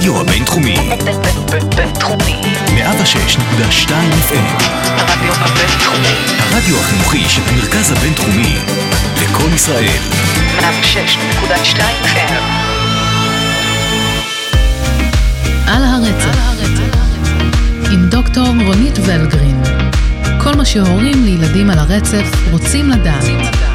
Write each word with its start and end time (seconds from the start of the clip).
הרדיו 0.00 0.20
הבינתחומי. 0.20 0.76
בינתחומי. 1.76 2.40
106.2 2.66 3.90
FM. 4.28 4.62
הרדיו 4.96 5.32
הבינתחומי. 5.34 6.14
הרדיו 6.38 6.80
החינוכי 6.80 7.28
של 7.28 7.42
המרכז 7.46 7.92
הבינתחומי. 7.92 8.56
לקום 9.22 9.54
ישראל. 9.54 9.98
106.2 10.58 11.80
FM. 12.04 12.32
על 15.66 15.84
הרצף, 15.84 16.38
עם 17.92 18.08
דוקטור 18.08 18.46
רונית 18.66 18.98
ולגרין. 18.98 19.62
כל 20.38 20.54
מה 20.56 20.64
שהורים 20.64 21.24
לילדים 21.24 21.70
על 21.70 21.78
הרצף 21.78 22.50
רוצים 22.50 22.90
לדעת. 22.90 23.69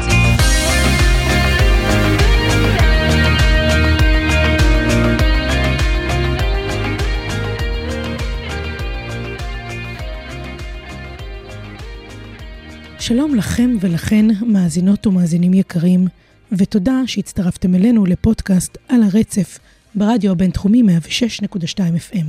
שלום 13.06 13.34
לכם 13.34 13.76
ולכן, 13.80 14.26
מאזינות 14.46 15.06
ומאזינים 15.06 15.54
יקרים, 15.54 16.06
ותודה 16.52 17.02
שהצטרפתם 17.06 17.74
אלינו 17.74 18.06
לפודקאסט 18.06 18.78
על 18.88 19.02
הרצף 19.02 19.58
ברדיו 19.94 20.32
הבינתחומי 20.32 20.82
106.2 20.82 21.78
FM. 21.78 22.26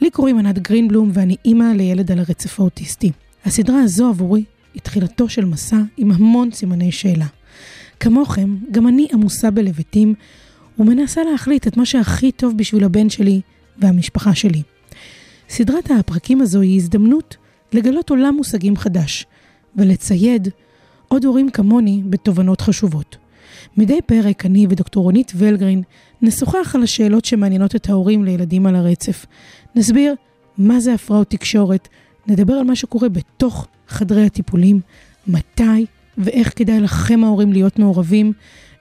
לי 0.00 0.10
קוראים 0.10 0.38
ענת 0.38 0.58
גרינבלום 0.58 1.10
ואני 1.14 1.36
אימא 1.44 1.72
לילד 1.76 2.12
על 2.12 2.18
הרצף 2.18 2.60
האוטיסטי. 2.60 3.12
הסדרה 3.44 3.82
הזו 3.82 4.08
עבורי 4.08 4.44
היא 4.74 4.82
תחילתו 4.82 5.28
של 5.28 5.44
מסע 5.44 5.78
עם 5.96 6.12
המון 6.12 6.50
סימני 6.52 6.92
שאלה. 6.92 7.26
כמוכם, 8.00 8.56
גם 8.70 8.88
אני 8.88 9.08
עמוסה 9.12 9.50
בלבטים 9.50 10.14
ומנסה 10.78 11.22
להחליט 11.32 11.66
את 11.66 11.76
מה 11.76 11.86
שהכי 11.86 12.32
טוב 12.32 12.56
בשביל 12.56 12.84
הבן 12.84 13.10
שלי 13.10 13.40
והמשפחה 13.78 14.34
שלי. 14.34 14.62
סדרת 15.48 15.90
הפרקים 15.90 16.40
הזו 16.40 16.60
היא 16.60 16.76
הזדמנות 16.76 17.36
לגלות 17.72 18.10
עולם 18.10 18.34
מושגים 18.34 18.76
חדש 18.76 19.26
ולצייד 19.76 20.48
עוד 21.08 21.24
הורים 21.24 21.50
כמוני 21.50 22.02
בתובנות 22.04 22.60
חשובות. 22.60 23.16
מדי 23.76 23.98
פרק 24.06 24.46
אני 24.46 24.66
ודוקטור 24.70 25.02
רונית 25.02 25.32
ולגרין 25.36 25.82
נשוחח 26.22 26.72
על 26.74 26.82
השאלות 26.82 27.24
שמעניינות 27.24 27.76
את 27.76 27.88
ההורים 27.88 28.24
לילדים 28.24 28.66
על 28.66 28.76
הרצף. 28.76 29.26
נסביר 29.74 30.14
מה 30.58 30.80
זה 30.80 30.94
הפרעות 30.94 31.30
תקשורת, 31.30 31.88
נדבר 32.26 32.54
על 32.54 32.64
מה 32.64 32.76
שקורה 32.76 33.08
בתוך 33.08 33.66
חדרי 33.88 34.26
הטיפולים, 34.26 34.80
מתי 35.26 35.86
ואיך 36.18 36.58
כדאי 36.58 36.80
לכם 36.80 37.24
ההורים 37.24 37.52
להיות 37.52 37.78
מעורבים, 37.78 38.32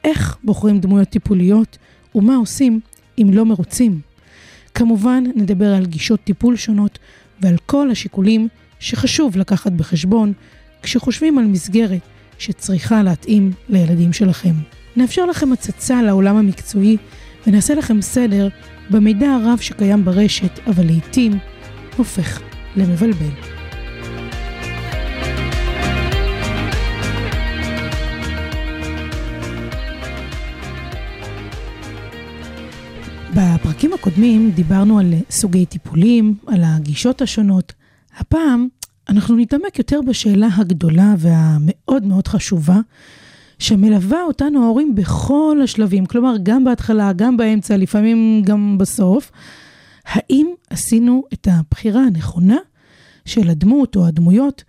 איך 0.04 0.38
בוחרים 0.44 0.80
דמויות 0.80 1.10
טיפוליות 1.10 1.78
ומה 2.16 2.36
עושים 2.36 2.80
אם 3.22 3.30
לא 3.34 3.46
מרוצים. 3.46 4.00
כמובן 4.74 5.24
נדבר 5.36 5.74
על 5.74 5.86
גישות 5.86 6.20
טיפול 6.24 6.56
שונות 6.56 7.00
ועל 7.42 7.56
כל 7.66 7.92
השיקולים 7.92 8.48
שחשוב 8.80 9.38
לקחת 9.38 9.72
בחשבון 9.72 10.34
כשחושבים 10.84 11.38
על 11.38 11.46
מסגרת 11.46 12.02
שצריכה 12.38 13.04
להתאים 13.04 13.52
לילדים 13.70 14.14
שלכם. 14.14 14.54
נאפשר 14.96 15.26
לכם 15.26 15.52
הצצה 15.52 16.02
לעולם 16.02 16.36
המקצועי 16.36 16.98
ונעשה 17.48 17.74
לכם 17.76 18.02
סדר 18.02 18.48
במידע 18.90 19.28
הרב 19.30 19.58
שקיים 19.62 20.06
ברשת, 20.06 20.60
אבל 20.68 20.86
לעיתים 20.86 21.38
הופך 21.98 22.42
למבלבל. 22.76 23.60
בפרקים 33.36 33.94
הקודמים 33.94 34.52
דיברנו 34.52 35.00
על 35.00 35.14
סוגי 35.30 35.66
טיפולים, 35.66 36.36
על 36.48 36.62
הגישות 36.64 37.22
השונות. 37.22 37.74
הפעם 38.18 38.68
אנחנו 39.10 39.36
נתעמק 39.36 39.78
יותר 39.78 40.00
בשאלה 40.08 40.48
הגדולה 40.58 41.16
והמאוד 41.18 42.06
מאוד 42.06 42.28
חשובה, 42.28 42.80
שמלווה 43.60 44.24
אותנו 44.24 44.64
ההורים 44.64 44.96
בכל 44.96 45.60
השלבים, 45.64 46.06
כלומר 46.06 46.36
גם 46.44 46.64
בהתחלה, 46.64 47.14
גם 47.14 47.38
באמצע, 47.38 47.78
לפעמים 47.78 48.42
גם 48.46 48.78
בסוף. 48.78 49.32
האם 50.06 50.48
עשינו 50.70 51.24
את 51.34 51.48
הבחירה 51.52 52.02
הנכונה 52.02 52.58
של 53.26 53.50
הדמות 53.50 53.96
או 53.96 54.06
הדמויות 54.06 54.64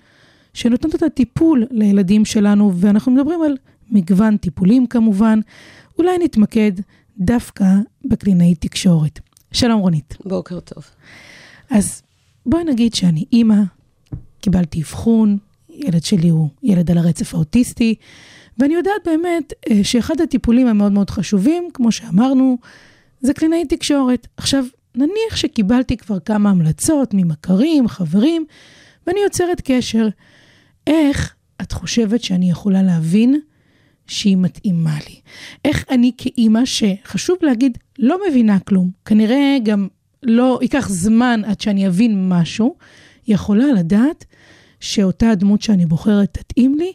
שנותנות 0.55 0.95
את 0.95 1.03
הטיפול 1.03 1.67
לילדים 1.71 2.25
שלנו, 2.25 2.73
ואנחנו 2.75 3.13
מדברים 3.13 3.43
על 3.43 3.57
מגוון 3.91 4.37
טיפולים 4.37 4.87
כמובן, 4.87 5.41
אולי 5.99 6.19
נתמקד 6.25 6.73
דווקא 7.19 7.65
בקלינאי 8.05 8.55
תקשורת. 8.55 9.21
שלום 9.53 9.81
רונית. 9.81 10.17
בוקר 10.25 10.61
טוב. 10.61 10.85
אז 11.71 12.03
בואי 12.47 12.65
נגיד 12.65 12.95
שאני 12.95 13.25
אימא, 13.33 13.63
קיבלתי 14.41 14.81
אבחון, 14.81 15.39
ילד 15.69 16.05
שלי 16.05 16.29
הוא 16.29 16.49
ילד 16.63 16.91
על 16.91 16.99
הרצף 16.99 17.35
האוטיסטי, 17.35 17.95
ואני 18.59 18.75
יודעת 18.75 19.03
באמת 19.05 19.53
אה, 19.71 19.85
שאחד 19.85 20.21
הטיפולים 20.21 20.67
המאוד 20.67 20.93
מאוד 20.93 21.11
חשובים, 21.11 21.69
כמו 21.75 21.93
שאמרנו, 21.93 22.59
זה 23.21 23.35
קלינאי 23.35 23.65
תקשורת. 23.65 24.27
עכשיו, 24.37 24.65
נניח 24.95 25.37
שקיבלתי 25.37 25.97
כבר 25.97 26.21
כמה 26.21 26.51
המלצות 26.51 27.15
ממכרים, 27.15 27.89
חברים, 27.89 28.45
ואני 29.07 29.21
יוצרת 29.21 29.63
קשר. 29.65 30.09
איך 30.87 31.35
את 31.63 31.73
חושבת 31.73 32.23
שאני 32.23 32.51
יכולה 32.51 32.83
להבין 32.83 33.41
שהיא 34.07 34.37
מתאימה 34.37 34.99
לי? 35.09 35.21
איך 35.65 35.85
אני 35.91 36.13
כאימא, 36.19 36.61
שחשוב 36.65 37.37
להגיד, 37.43 37.79
לא 37.99 38.19
מבינה 38.29 38.59
כלום, 38.59 38.91
כנראה 39.05 39.57
גם 39.63 39.89
לא, 40.23 40.59
ייקח 40.63 40.89
זמן 40.89 41.43
עד 41.47 41.61
שאני 41.61 41.87
אבין 41.87 42.29
משהו, 42.29 42.77
יכולה 43.31 43.73
לדעת 43.73 44.25
שאותה 44.81 45.31
הדמות 45.31 45.63
שאני 45.63 45.87
בוחרת 45.87 46.29
תתאים 46.33 46.79
לי, 46.79 46.93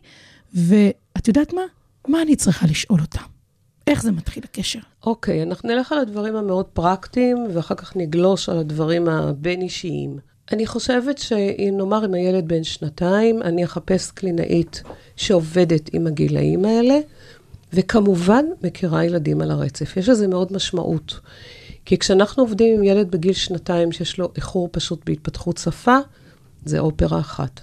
ואת 0.54 1.28
יודעת 1.28 1.54
מה? 1.54 1.62
מה 2.08 2.22
אני 2.22 2.36
צריכה 2.36 2.68
לשאול 2.68 3.02
אותה? 3.02 3.20
איך 3.88 4.04
זה 4.04 4.12
מתחיל 4.12 4.44
הקשר? 4.44 4.80
אוקיי, 5.06 5.40
okay, 5.40 5.44
אנחנו 5.44 5.70
נלך 5.70 5.92
על 5.92 6.00
הדברים 6.00 6.36
המאוד 6.36 6.66
פרקטיים, 6.66 7.38
ואחר 7.54 7.76
כך 7.76 7.96
נגלוש 7.96 8.50
על 8.50 8.58
הדברים 8.58 9.10
הבין-אישיים. 9.10 10.20
אני 10.52 10.68
חושבת 10.68 11.18
שנאמר 11.18 12.06
אם 12.06 12.14
הילד 12.14 12.48
בן 12.48 12.64
שנתיים, 12.64 13.42
אני 13.42 13.66
אחפש 13.66 14.12
קלינאית 14.12 14.84
שעובדת 15.16 15.90
עם 15.94 16.08
הגילאים 16.08 16.66
האלה, 16.66 17.00
וכמובן 17.74 18.46
מכירה 18.64 19.06
ילדים 19.06 19.42
על 19.42 19.52
הרצף. 19.52 19.98
יש 19.98 20.10
לזה 20.10 20.28
מאוד 20.28 20.54
משמעות. 20.54 21.20
כי 21.86 21.98
כשאנחנו 21.98 22.44
עובדים 22.44 22.78
עם 22.78 22.84
ילד 22.84 23.12
בגיל 23.12 23.34
שנתיים 23.34 23.92
שיש 23.92 24.18
לו 24.18 24.32
איחור 24.36 24.70
פשוט 24.72 25.06
בהתפתחות 25.06 25.58
שפה, 25.58 25.98
זה 26.66 26.80
אופרה 26.80 27.20
אחת. 27.20 27.62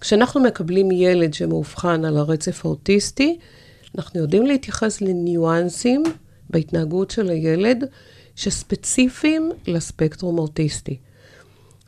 כשאנחנו 0.00 0.40
מקבלים 0.40 0.90
ילד 0.90 1.34
שמאובחן 1.34 2.04
על 2.04 2.16
הרצף 2.16 2.64
האוטיסטי, 2.64 3.38
אנחנו 3.98 4.20
יודעים 4.20 4.46
להתייחס 4.46 5.00
לניואנסים 5.00 6.02
בהתנהגות 6.50 7.10
של 7.10 7.30
הילד 7.30 7.84
שספציפיים 8.36 9.50
לספקטרום 9.66 10.38
האוטיסטי. 10.38 10.98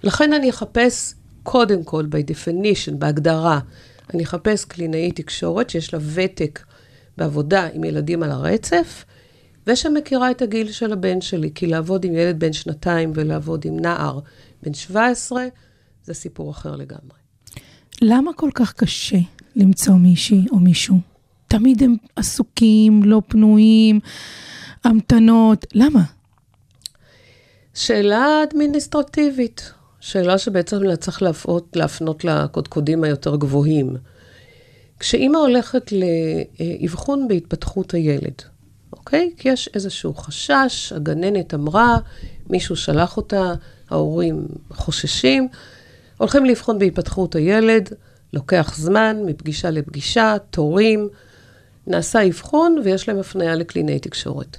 לכן 0.02 0.32
אני 0.32 0.50
אחפש, 0.50 1.14
קודם 1.42 1.84
כל, 1.84 2.04
by 2.10 2.30
definition, 2.30 2.94
בהגדרה, 2.98 3.60
אני 4.14 4.24
אחפש 4.24 4.64
קלינאי 4.64 5.12
תקשורת 5.12 5.70
שיש 5.70 5.94
לה 5.94 6.00
ותק 6.14 6.60
בעבודה 7.18 7.68
עם 7.74 7.84
ילדים 7.84 8.22
על 8.22 8.30
הרצף, 8.30 9.04
ושמכירה 9.66 10.30
את 10.30 10.42
הגיל 10.42 10.72
של 10.72 10.92
הבן 10.92 11.20
שלי, 11.20 11.50
כי 11.54 11.66
לעבוד 11.66 12.04
עם 12.04 12.14
ילד 12.14 12.38
בן 12.40 12.52
שנתיים 12.52 13.12
ולעבוד 13.14 13.64
עם 13.64 13.80
נער 13.80 14.18
בן 14.62 14.74
17, 14.74 15.44
זה 16.04 16.14
סיפור 16.14 16.50
אחר 16.50 16.76
לגמרי. 16.76 17.18
למה 18.02 18.32
כל 18.32 18.50
כך 18.54 18.72
קשה 18.72 19.18
למצוא 19.56 19.94
מישהי 19.94 20.46
או 20.50 20.58
מישהו? 20.58 20.96
תמיד 21.48 21.82
הם 21.82 21.96
עסוקים, 22.16 23.02
לא 23.02 23.22
פנויים, 23.28 24.00
המתנות, 24.84 25.66
למה? 25.74 26.02
שאלה 27.74 28.42
אדמיניסטרטיבית, 28.42 29.72
שאלה 30.00 30.38
שבעצם 30.38 30.96
צריך 30.96 31.22
להפנות, 31.22 31.76
להפנות 31.76 32.24
לקודקודים 32.24 33.04
היותר 33.04 33.36
גבוהים. 33.36 33.96
כשאימא 34.98 35.38
הולכת 35.38 35.92
לאבחון 35.92 37.28
בהתפתחות 37.28 37.94
הילד, 37.94 38.42
אוקיי? 38.92 39.32
כי 39.36 39.48
יש 39.48 39.68
איזשהו 39.74 40.14
חשש, 40.14 40.92
הגננת 40.92 41.54
אמרה, 41.54 41.96
מישהו 42.50 42.76
שלח 42.76 43.16
אותה, 43.16 43.54
ההורים 43.90 44.46
חוששים, 44.70 45.48
הולכים 46.18 46.44
לבחון 46.44 46.78
בהתפתחות 46.78 47.34
הילד, 47.34 47.88
לוקח 48.32 48.74
זמן 48.76 49.16
מפגישה 49.26 49.70
לפגישה, 49.70 50.36
תורים, 50.50 51.08
נעשה 51.86 52.26
אבחון 52.26 52.76
ויש 52.84 53.08
להם 53.08 53.18
הפניה 53.18 53.54
לקלינאי 53.54 53.98
תקשורת. 53.98 54.56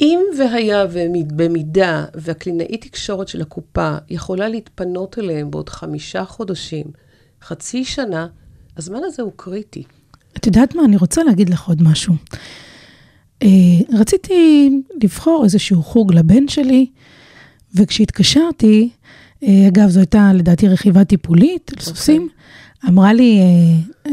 אם 0.00 0.20
והיה 0.38 0.86
ובמידה 0.92 2.04
והקלינאי 2.14 2.76
תקשורת 2.76 3.28
של 3.28 3.40
הקופה 3.40 3.96
יכולה 4.10 4.48
להתפנות 4.48 5.18
אליהם 5.18 5.50
בעוד 5.50 5.68
חמישה 5.68 6.24
חודשים, 6.24 6.84
חצי 7.42 7.84
שנה, 7.84 8.26
הזמן 8.76 9.00
הזה 9.04 9.22
הוא 9.22 9.32
קריטי. 9.36 9.82
את 10.36 10.46
יודעת 10.46 10.74
מה? 10.74 10.84
אני 10.84 10.96
רוצה 10.96 11.24
להגיד 11.24 11.50
לך 11.50 11.68
עוד 11.68 11.82
משהו. 11.82 12.14
אה, 13.42 13.48
רציתי 14.00 14.70
לבחור 15.02 15.44
איזשהו 15.44 15.82
חוג 15.82 16.14
לבן 16.14 16.48
שלי, 16.48 16.86
וכשהתקשרתי, 17.74 18.90
אגב, 19.68 19.88
זו 19.88 20.00
הייתה 20.00 20.32
לדעתי 20.34 20.68
רכיבה 20.68 21.04
טיפולית 21.04 21.72
על 21.76 21.82
סוסים, 21.82 22.28
אמרה 22.88 23.12
לי 23.12 23.40
אה, 23.40 24.10
אה, 24.10 24.12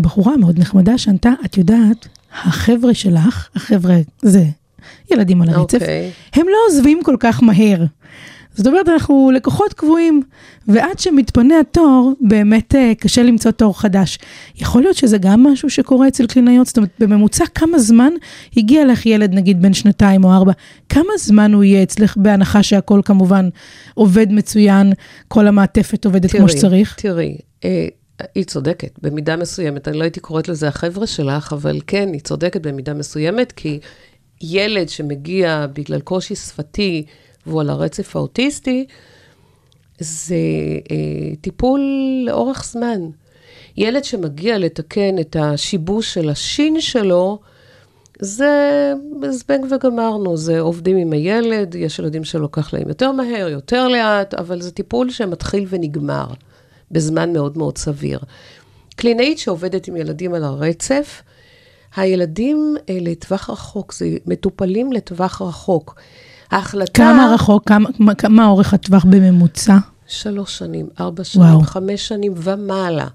בחורה 0.00 0.36
מאוד 0.36 0.58
נחמדה 0.58 0.98
שענתה, 0.98 1.32
את 1.44 1.56
יודעת, 1.56 2.08
החבר'ה 2.44 2.94
שלך, 2.94 3.48
החבר'ה, 3.54 3.96
זה 4.22 4.44
ילדים 5.10 5.42
על 5.42 5.48
הרצף, 5.48 5.74
אוקיי. 5.74 6.10
הם 6.34 6.46
לא 6.48 6.56
עוזבים 6.68 7.00
כל 7.04 7.16
כך 7.20 7.42
מהר. 7.42 7.84
זאת 8.54 8.66
אומרת, 8.66 8.88
אנחנו 8.88 9.30
לקוחות 9.34 9.72
קבועים, 9.72 10.22
ועד 10.68 10.98
שמתפנה 10.98 11.60
התור, 11.60 12.12
באמת 12.20 12.74
אה, 12.74 12.92
קשה 12.98 13.22
למצוא 13.22 13.50
תור 13.50 13.80
חדש. 13.80 14.18
יכול 14.56 14.82
להיות 14.82 14.96
שזה 14.96 15.18
גם 15.18 15.42
משהו 15.42 15.70
שקורה 15.70 16.08
אצל 16.08 16.26
קלינאיות? 16.26 16.66
זאת 16.66 16.76
אומרת, 16.76 16.90
בממוצע 16.98 17.44
כמה 17.54 17.78
זמן 17.78 18.12
הגיע 18.56 18.84
לך 18.84 19.06
ילד, 19.06 19.34
נגיד 19.34 19.62
בן 19.62 19.74
שנתיים 19.74 20.24
או 20.24 20.32
ארבע, 20.32 20.52
כמה 20.88 21.12
זמן 21.18 21.54
הוא 21.54 21.64
יהיה 21.64 21.82
אצלך, 21.82 22.16
בהנחה 22.16 22.62
שהכל 22.62 23.00
כמובן 23.04 23.48
עובד 23.94 24.26
מצוין, 24.30 24.92
כל 25.28 25.46
המעטפת 25.46 26.04
עובדת 26.04 26.30
כמו 26.30 26.48
שצריך? 26.48 26.94
תראי, 26.98 27.36
אה, 27.64 27.86
היא 28.34 28.44
צודקת, 28.44 28.98
במידה 29.02 29.36
מסוימת. 29.36 29.88
אני 29.88 29.98
לא 29.98 30.02
הייתי 30.02 30.20
קוראת 30.20 30.48
לזה 30.48 30.68
החבר'ה 30.68 31.06
שלך, 31.06 31.52
אבל 31.52 31.80
כן, 31.86 32.08
היא 32.12 32.20
צודקת 32.20 32.66
במידה 32.66 32.94
מסוימת, 32.94 33.52
כי 33.52 33.78
ילד 34.42 34.88
שמגיע 34.88 35.66
בגלל 35.72 36.00
קושי 36.00 36.34
שפתי 36.34 37.04
והוא 37.46 37.60
על 37.60 37.70
הרצף 37.70 38.16
האוטיסטי, 38.16 38.86
זה 39.98 40.36
אה, 40.90 41.36
טיפול 41.40 41.80
לאורך 42.26 42.64
זמן. 42.64 43.00
ילד 43.76 44.04
שמגיע 44.04 44.58
לתקן 44.58 45.18
את 45.18 45.36
השיבוש 45.40 46.14
של 46.14 46.28
השין 46.28 46.80
שלו, 46.80 47.38
זה 48.20 48.92
זבנג 49.30 49.72
וגמרנו, 49.72 50.36
זה 50.36 50.60
עובדים 50.60 50.96
עם 50.96 51.12
הילד, 51.12 51.74
יש 51.74 51.98
ילדים 51.98 52.24
שלוקח 52.24 52.72
להם 52.72 52.88
יותר 52.88 53.12
מהר, 53.12 53.48
יותר 53.48 53.88
לאט, 53.88 54.34
אבל 54.34 54.60
זה 54.60 54.70
טיפול 54.70 55.10
שמתחיל 55.10 55.66
ונגמר 55.68 56.26
בזמן 56.90 57.32
מאוד 57.32 57.58
מאוד 57.58 57.78
סביר. 57.78 58.18
קלינאית 58.96 59.38
שעובדת 59.38 59.88
עם 59.88 59.96
ילדים 59.96 60.34
על 60.34 60.44
הרצף, 60.44 61.22
הילדים 61.96 62.76
אה, 62.88 62.98
לטווח 63.00 63.50
רחוק, 63.50 63.92
זה 63.92 64.06
מטופלים 64.26 64.92
לטווח 64.92 65.42
רחוק. 65.42 66.00
ההחלטה... 66.50 66.92
כמה 66.92 67.30
רחוק, 67.34 67.68
כמה, 67.68 67.88
מה- 67.98 68.12
מה 68.28 68.46
אורך 68.46 68.74
הטווח 68.74 69.04
בממוצע? 69.04 69.76
שלוש 70.06 70.58
שנים, 70.58 70.86
ארבע 71.00 71.24
שנים, 71.24 71.46
וואו. 71.46 71.60
חמש 71.62 72.08
שנים 72.08 72.32
ומעלה. 72.36 73.06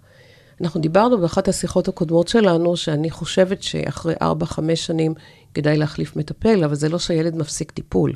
אנחנו 0.62 0.82
דיברנו 0.82 1.22
באחת 1.22 1.48
השיחות 1.48 1.88
הקודמות 1.88 2.28
שלנו, 2.28 2.78
שאני 2.78 3.10
חושבת 3.12 3.64
שאחרי 3.64 4.14
ארבע, 4.22 4.46
חמש 4.46 4.86
שנים 4.86 5.14
כדאי 5.54 5.78
להחליף 5.78 6.16
מטפל, 6.16 6.64
אבל 6.64 6.76
זה 6.76 6.90
לא 6.90 7.00
שהילד 7.00 7.36
מפסיק 7.36 7.72
טיפול. 7.72 8.14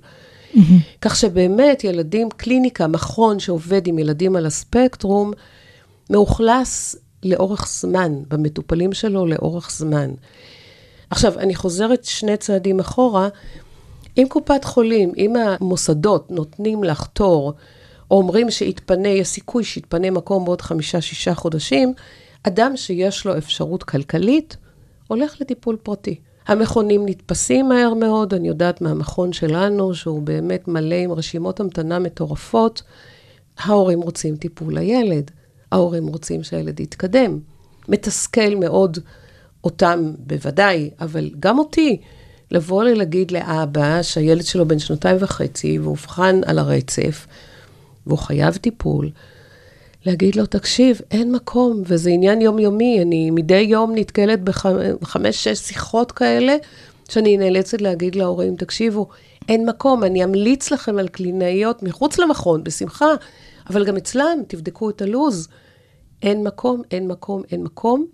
כך 1.01 1.15
שבאמת 1.15 1.83
ילדים, 1.83 2.29
קליניקה, 2.37 2.87
מכון 2.87 3.39
שעובד 3.39 3.87
עם 3.87 3.99
ילדים 3.99 4.35
על 4.35 4.45
הספקטרום, 4.45 5.31
מאוכלס 6.09 6.95
לאורך 7.23 7.67
זמן, 7.67 8.11
במטופלים 8.27 8.93
שלו 8.93 9.25
לאורך 9.25 9.71
זמן. 9.71 10.09
עכשיו, 11.09 11.39
אני 11.39 11.55
חוזרת 11.55 12.03
שני 12.05 12.37
צעדים 12.37 12.79
אחורה. 12.79 13.27
אם 14.17 14.25
קופת 14.29 14.63
חולים, 14.63 15.11
אם 15.17 15.35
המוסדות 15.35 16.31
נותנים 16.31 16.83
לך 16.83 17.07
תור, 17.13 17.53
או 18.11 18.17
אומרים 18.17 18.51
שיתפנה, 18.51 19.09
יש 19.09 19.27
סיכוי 19.27 19.63
שיתפנה 19.63 20.11
מקום 20.11 20.45
בעוד 20.45 20.61
חמישה-שישה 20.61 21.35
חודשים, 21.35 21.93
אדם 22.43 22.77
שיש 22.77 23.25
לו 23.25 23.37
אפשרות 23.37 23.83
כלכלית, 23.83 24.57
הולך 25.07 25.41
לטיפול 25.41 25.75
פרטי. 25.83 26.19
המכונים 26.47 27.05
נתפסים 27.05 27.69
מהר 27.69 27.93
מאוד, 27.93 28.33
אני 28.33 28.47
יודעת 28.47 28.81
מהמכון 28.81 29.33
שלנו, 29.33 29.95
שהוא 29.95 30.21
באמת 30.21 30.67
מלא 30.67 30.95
עם 30.95 31.11
רשימות 31.11 31.59
המתנה 31.59 31.99
מטורפות. 31.99 32.81
ההורים 33.57 34.01
רוצים 34.01 34.35
טיפול 34.35 34.73
לילד, 34.73 35.31
ההורים 35.71 36.07
רוצים 36.07 36.43
שהילד 36.43 36.79
יתקדם. 36.79 37.39
מתסכל 37.87 38.55
מאוד 38.55 38.97
אותם 39.63 40.13
בוודאי, 40.17 40.89
אבל 40.99 41.31
גם 41.39 41.59
אותי, 41.59 42.01
לבוא 42.51 42.83
ולהגיד 42.83 43.31
לאבא 43.31 44.01
שהילד 44.01 44.45
שלו 44.45 44.67
בן 44.67 44.79
שנתיים 44.79 45.17
וחצי, 45.19 45.79
ואובחן 45.79 46.41
על 46.45 46.59
הרצף, 46.59 47.27
והוא 48.07 48.17
חייב 48.17 48.55
טיפול, 48.55 49.09
להגיד 50.05 50.35
לו, 50.35 50.45
תקשיב, 50.45 51.01
אין 51.11 51.31
מקום, 51.31 51.83
וזה 51.85 52.09
עניין 52.09 52.41
יומיומי, 52.41 53.01
אני 53.01 53.31
מדי 53.31 53.59
יום 53.59 53.91
נתקלת 53.95 54.39
בחמש-שש 55.01 55.57
שיחות 55.57 56.11
כאלה, 56.11 56.55
שאני 57.09 57.37
נאלצת 57.37 57.81
להגיד 57.81 58.15
להורים, 58.15 58.55
תקשיבו, 58.55 59.07
אין 59.49 59.69
מקום, 59.69 60.03
אני 60.03 60.23
אמליץ 60.23 60.71
לכם 60.71 60.97
על 60.97 61.07
קלינאיות 61.07 61.83
מחוץ 61.83 62.17
למכון, 62.19 62.63
בשמחה, 62.63 63.07
אבל 63.69 63.85
גם 63.85 63.97
אצלם, 63.97 64.37
תבדקו 64.47 64.89
את 64.89 65.01
הלו"ז. 65.01 65.47
אין 66.21 66.43
מקום, 66.43 66.81
אין 66.91 67.07
מקום, 67.07 67.41
אין 67.51 67.63
מקום. 67.63 68.05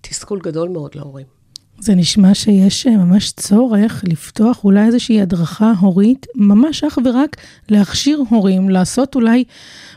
תסכול 0.00 0.40
גדול 0.40 0.68
מאוד 0.68 0.94
להורים. 0.94 1.37
זה 1.80 1.94
נשמע 1.94 2.34
שיש 2.34 2.86
אה, 2.86 2.96
ממש 2.96 3.32
צורך 3.32 4.04
לפתוח 4.06 4.64
אולי 4.64 4.86
איזושהי 4.86 5.20
הדרכה 5.20 5.72
הורית, 5.80 6.26
ממש 6.34 6.84
אך 6.84 6.98
ורק 7.04 7.36
להכשיר 7.68 8.22
הורים, 8.30 8.70
לעשות 8.70 9.14
אולי 9.14 9.44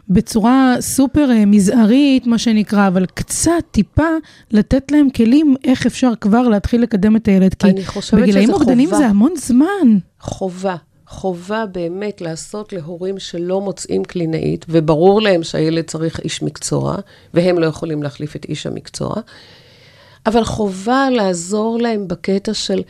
בצורה 0.10 0.75
סופר 0.80 1.31
אה, 1.31 1.45
מזערית, 1.45 2.28
מה 2.28 2.38
שנקרא, 2.38 2.88
אבל 2.88 3.06
קצת, 3.06 3.51
טיפה, 3.72 4.10
לתת 4.51 4.92
להם 4.92 5.10
כלים 5.10 5.56
איך 5.63 5.86
אפשר 5.86 6.12
כבר 6.22 6.48
להתחיל 6.48 6.81
לקדם 6.81 7.16
את 7.16 7.28
הילד. 7.28 7.54
כי 7.54 7.68
בגילאים 8.13 8.54
חובה. 8.89 8.98
זה 8.98 9.06
המון 9.06 9.33
זמן. 9.38 9.98
חובה, 10.19 10.75
חובה 11.07 11.66
באמת 11.66 12.22
לעשות 12.22 12.74
להורים 12.74 13.19
שלא 13.19 13.62
מוצאים 13.62 14.04
קלינאית, 14.04 14.66
וברור 14.69 15.22
להם 15.22 15.44
שהילד 15.44 15.83
צריך 15.83 16.19
איש 16.19 16.44
מקצוע, 16.44 16.95
והם 17.33 17.60
לא 17.60 17.66
יכולים 17.66 18.04
להחליף 18.04 18.36
את 18.36 18.45
איש 18.45 18.68
המקצוע, 18.68 19.13
אבל 20.25 20.44
חובה 20.44 21.09
לעזור 21.09 21.77
להם 21.81 22.07
בקטע 22.07 22.53
של 22.53 22.81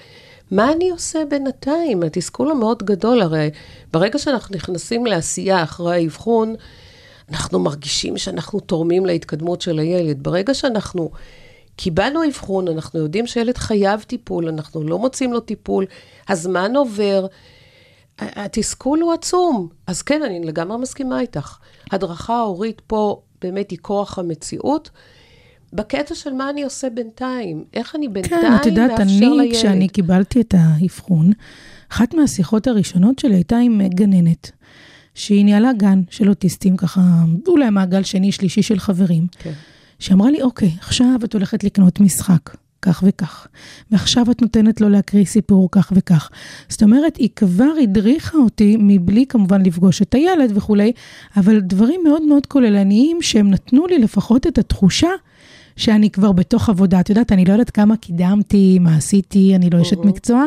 מה 0.51 0.72
אני 0.72 0.89
עושה 0.89 1.19
בינתיים? 1.30 2.04
התסכול 2.04 2.51
המאוד 2.51 2.83
גדול, 2.83 3.22
הרי 3.22 3.50
ברגע 3.94 4.19
שאנחנו 4.19 4.56
נכנסים 4.56 5.06
לעשייה 5.06 5.63
אחרי 5.63 5.95
האבחון, 5.95 6.56
אנחנו 7.31 7.60
מרגישים 7.60 8.18
שאנחנו 8.18 8.60
תורמים 8.60 9.06
להתקדמות 9.06 9.62
של 9.62 9.80
הילד. 9.80 10.24
ברגע 10.24 10.54
שאנחנו 10.54 11.12
קיבלנו 11.75 12.28
אבחון, 12.28 12.68
אנחנו 12.68 13.00
יודעים 13.00 13.28
שילד 13.28 13.57
חייב 13.57 14.01
טיפול, 14.01 14.48
אנחנו 14.48 14.83
לא 14.83 15.00
מוצאים 15.00 15.33
לו 15.33 15.40
טיפול, 15.40 15.85
הזמן 16.30 16.76
עובר, 16.76 17.26
התסכול 18.19 19.00
הוא 19.00 19.14
עצום. 19.14 19.68
אז 19.88 20.02
כן, 20.02 20.23
אני 20.23 20.44
לגמרי 20.44 20.78
מסכימה 20.78 21.19
איתך. 21.19 21.57
הדרכה 21.92 22.35
ההורית 22.35 22.81
פה 22.88 23.21
באמת 23.42 23.71
היא 23.71 23.80
כורח 23.81 24.19
המציאות. 24.19 24.90
בקטע 25.73 26.16
של 26.16 26.33
מה 26.33 26.49
אני 26.49 26.63
עושה 26.63 26.90
בינתיים, 26.90 27.63
איך 27.73 27.95
אני 27.95 28.07
בינתיים 28.07 28.42
כן, 28.42 28.56
את 28.56 28.66
יודעת, 28.66 28.90
מאפשר 28.90 29.04
אני, 29.04 29.30
לילד. 29.30 29.56
כשאני 29.56 29.87
קיבלתי 29.87 30.42
את 30.42 30.56
האבחון, 30.57 31.31
אחת 31.92 32.13
מהשיחות 32.13 32.68
הראשונות 32.68 33.19
שלי 33.19 33.33
הייתה 33.35 33.57
עם 33.57 33.81
גננת, 33.87 34.51
שהיא 35.16 35.45
ניהלה 35.45 35.73
גן 35.73 36.01
של 36.09 36.30
אוטיסטים, 36.30 36.78
ככה, 36.78 37.01
אולי 37.47 37.69
מעגל 37.69 38.04
שני, 38.04 38.31
שלישי 38.31 38.61
של 38.61 38.80
חברים, 38.80 39.28
כן. 39.40 39.51
שאמרה 39.99 40.31
לי, 40.31 40.42
אוקיי, 40.42 40.71
עכשיו 40.80 41.19
את 41.23 41.33
הולכת 41.33 41.63
לקנות 41.63 41.99
משחק, 41.99 42.56
כך 42.81 43.04
וכך, 43.07 43.47
ועכשיו 43.92 44.31
את 44.31 44.42
נותנת 44.42 44.81
לו 44.81 44.90
להקריא 44.90 45.25
סיפור 45.25 45.69
כך 45.71 45.94
וכך. 45.95 46.30
זאת 46.69 46.83
אומרת, 46.83 47.18
היא 47.18 47.30
כבר 47.35 47.71
הדריכה 47.83 48.37
אותי 48.37 48.78
מבלי 48.80 49.25
כמובן 49.30 49.61
לפגוש 49.66 50.01
את 50.01 50.13
הילד 50.13 50.51
וכולי, 50.56 50.92
אבל 51.37 51.59
דברים 51.59 52.01
מאוד 52.04 52.21
מאוד 52.21 52.45
כוללניים 52.45 53.21
שהם 53.21 53.51
נתנו 53.51 53.87
לי 53.87 53.99
לפחות 53.99 54.47
את 54.47 54.57
התחושה 54.57 55.09
שאני 55.81 56.09
כבר 56.09 56.31
בתוך 56.31 56.69
עבודה. 56.69 57.00
את 57.00 57.09
יודעת, 57.09 57.31
אני 57.31 57.45
לא 57.45 57.52
יודעת 57.52 57.69
כמה 57.69 57.97
קידמתי, 57.97 58.80
מה 58.80 58.97
עשיתי, 58.97 59.56
אני 59.56 59.69
לא 59.69 59.81
אשת 59.81 59.97
מקצוע, 59.97 60.45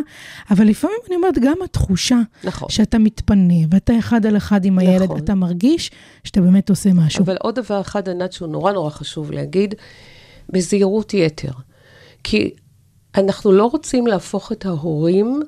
אבל 0.50 0.66
לפעמים 0.66 0.96
אני 1.08 1.16
אומרת, 1.16 1.38
גם 1.38 1.56
התחושה 1.64 2.20
נכון. 2.44 2.68
שאתה 2.70 2.98
מתפנה 2.98 3.54
ואתה 3.70 3.98
אחד 3.98 4.26
על 4.26 4.36
אחד 4.36 4.64
עם 4.64 4.78
הילד, 4.78 5.02
נכון. 5.02 5.18
אתה 5.18 5.34
מרגיש 5.34 5.90
שאתה 6.24 6.40
באמת 6.40 6.70
עושה 6.70 6.92
משהו. 6.92 7.24
אבל 7.24 7.36
עוד 7.40 7.54
דבר 7.54 7.80
אחד, 7.80 8.08
ענת, 8.08 8.32
שהוא 8.32 8.48
נורא 8.48 8.72
נורא 8.72 8.90
חשוב 8.90 9.32
להגיד, 9.32 9.74
בזהירות 10.48 11.14
יתר. 11.14 11.52
כי 12.24 12.50
אנחנו 13.16 13.52
לא 13.52 13.64
רוצים 13.64 14.06
להפוך 14.06 14.52
את 14.52 14.66
ההורים 14.66 15.40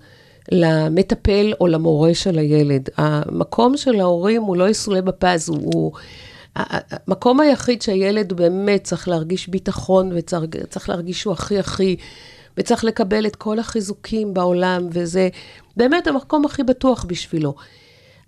למטפל 0.52 1.52
או 1.60 1.66
למורה 1.66 2.14
של 2.14 2.38
הילד. 2.38 2.88
המקום 2.96 3.76
של 3.76 4.00
ההורים 4.00 4.42
הוא 4.42 4.56
לא 4.56 4.68
יסולא 4.68 5.00
בפז, 5.00 5.48
הוא... 5.48 5.58
הוא 5.74 5.92
המקום 6.56 7.40
היחיד 7.40 7.82
שהילד 7.82 8.32
באמת 8.32 8.84
צריך 8.84 9.08
להרגיש 9.08 9.48
ביטחון 9.48 10.10
וצריך 10.14 10.88
להרגיש 10.88 11.20
שהוא 11.20 11.32
הכי 11.32 11.58
הכי, 11.58 11.96
וצריך 12.56 12.84
לקבל 12.84 13.26
את 13.26 13.36
כל 13.36 13.58
החיזוקים 13.58 14.34
בעולם, 14.34 14.88
וזה 14.92 15.28
באמת 15.76 16.06
המקום 16.06 16.44
הכי 16.44 16.62
בטוח 16.62 17.04
בשבילו. 17.04 17.54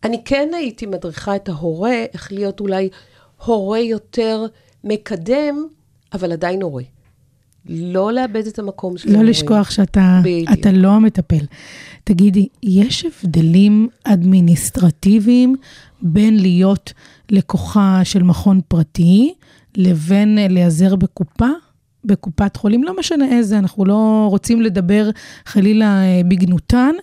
אני 0.05 0.23
כן 0.25 0.49
הייתי 0.55 0.87
מדריכה 0.87 1.37
את 1.37 1.49
ההורה 1.49 2.05
איך 2.13 2.33
להיות 2.33 2.61
אולי 2.61 2.89
הורה 3.45 3.79
יותר 3.79 4.47
מקדם, 4.85 5.67
אבל 6.13 6.33
עדיין 6.33 6.63
הורה. 6.63 6.83
לא 7.69 8.13
לאבד 8.13 8.47
את 8.47 8.59
המקום 8.59 8.99
של 8.99 9.13
לא. 9.13 9.23
לשכוח 9.23 9.71
שאתה. 9.71 10.21
אתה 10.53 10.73
לא 10.73 10.89
המטפל. 10.89 11.45
תגידי, 12.05 12.49
יש 12.63 13.05
הבדלים 13.05 13.89
אדמיניסטרטיביים 14.05 15.57
בין 16.03 16.41
להיות 16.41 16.93
לקוחה 17.31 18.01
של 18.05 18.23
מכון 18.23 18.61
פרטי 18.69 19.35
לבין 19.77 20.39
אה, 20.39 20.49
להיעזר 20.49 20.97
בקופה? 20.97 21.49
בקופת 22.05 22.57
חולים, 22.57 22.85
לא 22.85 22.99
משנה 22.99 23.37
איזה, 23.39 23.59
אנחנו 23.59 23.85
לא 23.85 24.27
רוצים 24.31 24.63
לדבר 24.63 25.11
חלילה 25.47 26.03
אה, 26.03 26.21
בגנותן, 26.29 26.95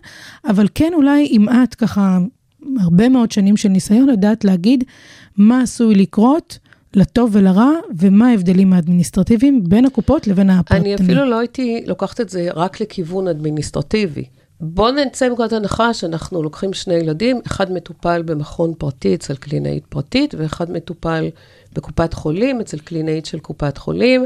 אבל 0.50 0.68
כן 0.76 0.92
אולי 0.94 1.26
אם 1.26 1.50
את 1.50 1.76
ככה 1.76 2.20
הרבה 2.80 3.10
מאוד 3.10 3.32
שנים 3.32 3.58
של 3.58 3.70
ניסיון 3.70 4.10
יודעת 4.10 4.46
להגיד 4.46 4.84
מה 5.38 5.62
עשוי 5.62 5.96
לקרות 5.96 6.60
לטוב 6.96 7.30
ולרע, 7.34 7.72
ומה 7.98 8.28
ההבדלים 8.28 8.74
האדמיניסטרטיביים 8.74 9.64
בין 9.64 9.86
הקופות 9.86 10.28
לבין 10.28 10.50
הפרטני. 10.50 10.96
אני 10.96 10.96
אפילו 10.96 11.26
לא 11.26 11.40
הייתי 11.40 11.84
לוקחת 11.88 12.22
את 12.22 12.30
זה 12.30 12.48
רק 12.56 12.82
לכיוון 12.82 13.28
אדמיניסטרטיבי. 13.28 14.26
בואו 14.62 14.92
נצא 14.92 15.30
מנקודת 15.30 15.54
הנחה 15.54 15.94
שאנחנו 15.94 16.44
לוקחים 16.44 16.74
שני 16.74 16.94
ילדים, 16.94 17.42
אחד 17.48 17.72
מטופל 17.72 18.22
במכון 18.22 18.74
פרטי 18.78 19.16
אצל 19.16 19.36
קלינאית 19.36 19.86
פרטית, 19.90 20.36
ואחד 20.38 20.72
מטופל 20.72 21.30
בקופת 21.74 22.14
חולים 22.14 22.62
אצל 22.62 22.78
קלינאית 22.78 23.26
של 23.26 23.40
קופת 23.40 23.78
חולים. 23.78 24.26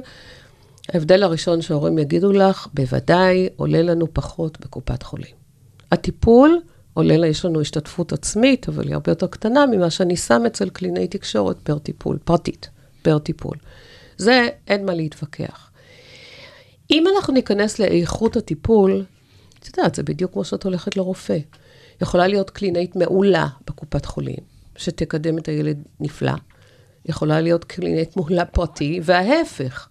ההבדל 0.94 1.24
הראשון 1.24 1.62
שההורים 1.62 1.98
יגידו 1.98 2.32
לך, 2.32 2.68
בוודאי 2.74 3.50
עולה 3.56 3.82
לנו 3.82 4.14
פחות 4.14 4.58
בקופת 4.62 5.04
חולים. 5.04 5.32
הטיפול 5.92 6.60
עולה 7.00 7.18
לה, 7.18 7.28
יש 7.28 7.46
לנו 7.46 7.62
השתתפות 7.62 8.14
עצמית, 8.14 8.70
אבל 8.70 8.88
היא 8.88 8.94
הרבה 8.94 9.12
יותר 9.12 9.28
קטנה 9.28 9.66
ממה 9.66 9.90
שאני 9.90 10.18
שם 10.18 10.42
אצל 10.48 10.70
קלינאי 10.70 11.08
תקשורת 11.08 11.58
פר 11.64 11.80
טיפול, 11.80 12.18
פרטית, 12.24 12.70
פר 13.02 13.20
טיפול. 13.20 13.58
זה, 14.18 14.48
אין 14.68 14.86
מה 14.86 14.94
להתווכח. 14.94 15.72
אם 16.92 17.04
אנחנו 17.16 17.34
ניכנס 17.34 17.80
לאיכות 17.80 18.36
הטיפול, 18.36 19.06
את 19.60 19.78
יודעת, 19.78 19.96
זה 19.96 20.04
בדיוק 20.04 20.34
כמו 20.34 20.44
שאת 20.44 20.64
הולכת 20.64 20.98
לרופא. 20.98 21.38
יכולה 22.02 22.28
להיות 22.28 22.50
קלינאית 22.50 22.96
מעולה 22.96 23.48
בקופת 23.68 24.06
חולים, 24.06 24.44
שתקדם 24.76 25.38
את 25.38 25.48
הילד 25.48 25.78
נפלא. 26.00 26.34
יכולה 27.06 27.42
להיות 27.42 27.64
קלינאית 27.64 28.18
מעולה 28.18 28.46
פרטי, 28.46 29.00
וההפך. 29.04 29.88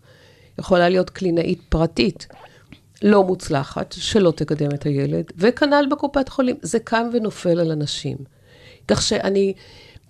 יכולה 0.59 0.89
להיות 0.89 1.11
קלינאית 1.11 1.61
פרטית 1.69 2.27
לא 3.03 3.25
מוצלחת, 3.25 3.95
שלא 3.99 4.31
תקדם 4.37 4.69
את 4.75 4.87
הילד, 4.87 5.25
וכנ"ל 5.37 5.87
בקופת 5.91 6.29
חולים. 6.29 6.57
זה 6.63 6.79
קם 6.79 7.07
ונופל 7.13 7.61
על 7.61 7.73
אנשים. 7.73 8.17
כך 8.89 9.03
שאני 9.03 9.53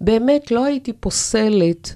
באמת 0.00 0.50
לא 0.50 0.64
הייתי 0.64 0.92
פוסלת 0.92 1.94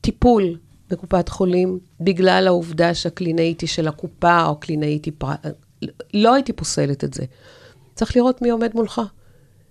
טיפול 0.00 0.58
בקופת 0.90 1.28
חולים 1.28 1.78
בגלל 2.00 2.46
העובדה 2.46 2.94
שהקלינאית 2.94 3.60
היא 3.60 3.68
של 3.68 3.88
הקופה, 3.88 4.46
או 4.46 4.56
קלינאית 4.56 5.04
היא 5.04 5.12
פר... 5.18 5.32
לא 6.14 6.34
הייתי 6.34 6.52
פוסלת 6.52 7.04
את 7.04 7.14
זה. 7.14 7.24
צריך 7.94 8.16
לראות 8.16 8.42
מי 8.42 8.50
עומד 8.50 8.70
מולך, 8.74 9.00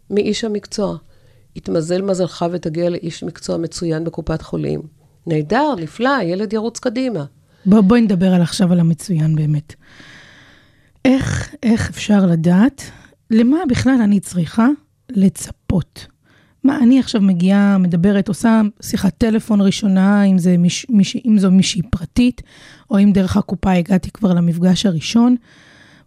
מי 0.10 0.21
איש 0.21 0.43
המקצוע. 0.43 0.98
יתמזל 1.55 2.01
מזלך 2.01 2.45
ותגיע 2.51 2.89
לאיש 2.89 3.24
מקצוע 3.24 3.57
מצוין 3.57 4.03
בקופת 4.03 4.41
חולים. 4.41 4.81
נהדר, 5.27 5.75
נפלא, 5.77 6.15
הילד 6.15 6.53
ירוץ 6.53 6.79
קדימה. 6.79 7.25
בוא, 7.65 7.81
בואי 7.81 8.01
נדבר 8.01 8.33
על 8.33 8.41
עכשיו 8.41 8.71
על 8.71 8.79
המצוין 8.79 9.36
באמת. 9.36 9.75
איך, 11.05 11.55
איך 11.63 11.89
אפשר 11.89 12.25
לדעת 12.25 12.91
למה 13.31 13.58
בכלל 13.70 14.01
אני 14.03 14.20
צריכה 14.20 14.67
לצפות? 15.10 16.08
מה, 16.63 16.77
אני 16.77 17.00
עכשיו 17.00 17.22
מגיעה, 17.22 17.77
מדברת, 17.77 18.27
עושה 18.27 18.62
שיחת 18.81 19.13
טלפון 19.17 19.62
ראשונה, 19.62 20.24
אם, 20.24 20.38
זה 20.38 20.58
מיש, 20.58 20.86
מיש, 20.89 21.17
אם 21.25 21.39
זו 21.39 21.51
מישהי 21.51 21.81
פרטית, 21.81 22.41
או 22.91 23.00
אם 23.00 23.12
דרך 23.13 23.38
הקופה 23.38 23.72
הגעתי 23.72 24.12
כבר 24.12 24.34
למפגש 24.34 24.86
הראשון. 24.86 25.36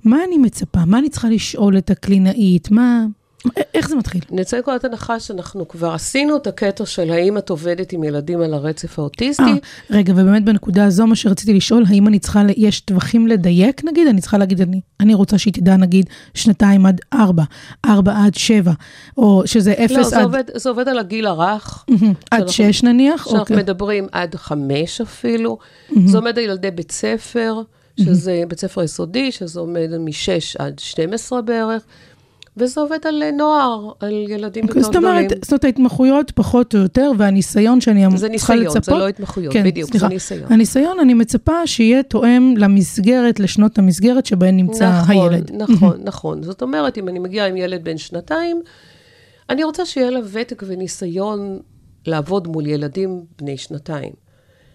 מה 0.05 0.19
אני 0.29 0.39
מצפה? 0.39 0.85
מה 0.85 0.99
אני 0.99 1.09
צריכה 1.09 1.29
לשאול 1.29 1.79
את 1.79 1.91
הקלינאית? 1.91 2.71
מה... 2.71 3.07
איך 3.75 3.89
זה 3.89 3.97
מתחיל? 3.97 4.21
נצא 4.31 4.57
מנקודת 4.57 4.85
הנחה 4.85 5.21
שאנחנו 5.21 5.69
כבר 5.69 5.93
עשינו 5.93 6.37
את 6.37 6.47
הקטע 6.47 6.87
של 6.87 7.11
האם 7.11 7.39
את 7.39 7.51
עובדת 7.51 7.93
עם 7.93 8.05
ילדים 8.05 8.41
על 8.41 8.55
הרצף 8.55 8.99
האוטיסטי. 8.99 9.43
אה, 9.43 9.55
רגע, 9.91 10.13
ובאמת 10.13 10.45
בנקודה 10.45 10.85
הזו, 10.85 11.07
מה 11.07 11.17
שרציתי 11.17 11.55
לשאול, 11.55 11.85
האם 11.89 12.09
אני 12.09 12.19
צריכה, 12.19 12.43
יש 12.57 12.81
טווחים 12.81 13.27
לדייק 13.27 13.85
נגיד? 13.85 14.09
אני 14.09 14.21
צריכה 14.21 14.39
להגיד, 14.39 14.61
אני, 14.61 14.81
אני 15.01 15.15
רוצה 15.15 15.39
שהיא 15.39 15.55
תדע 15.55 15.77
נגיד 15.77 16.07
שנתיים 16.35 16.87
עד 16.87 17.01
ארבע, 17.13 17.43
ארבע 17.85 18.25
עד 18.25 18.35
שבע, 18.35 18.73
או 19.17 19.43
שזה 19.47 19.73
אפס 19.73 19.97
לא, 19.97 20.03
זה 20.03 20.17
עד, 20.19 20.25
עובד, 20.25 20.45
זה 20.55 20.69
עובד 20.69 20.89
על 20.89 20.99
הגיל 20.99 21.27
הרך. 21.27 21.85
עד 22.31 22.49
שש 22.49 22.83
נניח? 22.83 23.25
שאנחנו 23.25 23.41
אוקיי. 23.41 23.57
מדברים 23.57 24.07
עד 24.13 24.35
חמש 24.35 25.01
אפילו. 25.01 25.59
זה 26.07 26.19
עומד 26.19 26.39
על 26.39 26.45
ילדי 26.45 26.71
בית 26.71 26.93
ספר, 26.93 27.63
שזה 28.01 28.43
בית 28.49 28.61
ספר 28.61 28.83
יסודי, 28.83 29.33
שזה 29.33 29.61
עומד 29.61 29.91
מ-6 29.99 30.57
עד 30.59 30.79
12 30.79 31.43
בערך. 31.43 31.83
וזה 32.56 32.80
עובד 32.80 32.99
על 33.04 33.23
אה, 33.23 33.30
נוער, 33.30 33.92
על 34.00 34.12
ילדים 34.28 34.64
יותר 34.64 34.80
זאת 34.82 34.90
גדולים. 34.90 35.08
אומרת, 35.08 35.30
זאת 35.42 35.52
אומרת, 35.52 35.64
ההתמחויות 35.64 36.30
פחות 36.30 36.75
או 36.75 36.80
יותר, 36.80 37.11
והניסיון 37.18 37.80
שאני 37.80 38.04
זה 38.16 38.28
צריכה 38.28 38.28
ניסיון, 38.54 38.58
לצפות. 38.58 38.84
זה 38.84 38.94
לא 38.94 39.08
התמחויות, 39.08 39.52
כן, 39.52 39.64
בדיוק, 39.64 39.90
סליחה. 39.90 40.06
זה 40.06 40.14
ניסיון. 40.14 40.52
הניסיון, 40.52 41.00
אני 41.00 41.14
מצפה 41.14 41.66
שיהיה 41.66 42.02
תואם 42.02 42.54
למסגרת, 42.56 43.40
לשנות 43.40 43.78
המסגרת 43.78 44.26
שבהן 44.26 44.56
נמצא 44.56 45.00
נכון, 45.00 45.16
הילד. 45.16 45.50
נכון, 45.52 46.00
נכון. 46.04 46.42
זאת 46.42 46.62
אומרת, 46.62 46.99
אם 46.99 47.08
אני 47.08 47.18
מגיעה 47.18 47.46
עם 47.46 47.56
ילד 47.56 47.84
בן 47.84 47.99
שנתיים, 47.99 48.62
אני 49.50 49.64
רוצה 49.64 49.87
שיהיה 49.87 50.11
לה 50.11 50.20
ותק 50.32 50.62
וניסיון 50.66 51.58
לעבוד 52.06 52.49
מול 52.49 52.66
ילדים 52.66 53.25
בני 53.38 53.56
שנתיים. 53.56 54.12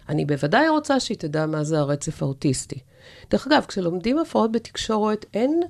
אני 0.08 0.24
בוודאי 0.24 0.68
רוצה 0.68 1.00
שהיא 1.00 1.16
תדע 1.18 1.46
מה 1.46 1.64
זה 1.64 1.78
הרצף 1.78 2.22
האוטיסטי. 2.22 2.78
דרך 3.30 3.46
אגב, 3.46 3.64
כשלומדים 3.68 4.18
הפרעות 4.18 4.52
בתקשורת, 4.52 5.26
אין, 5.34 5.60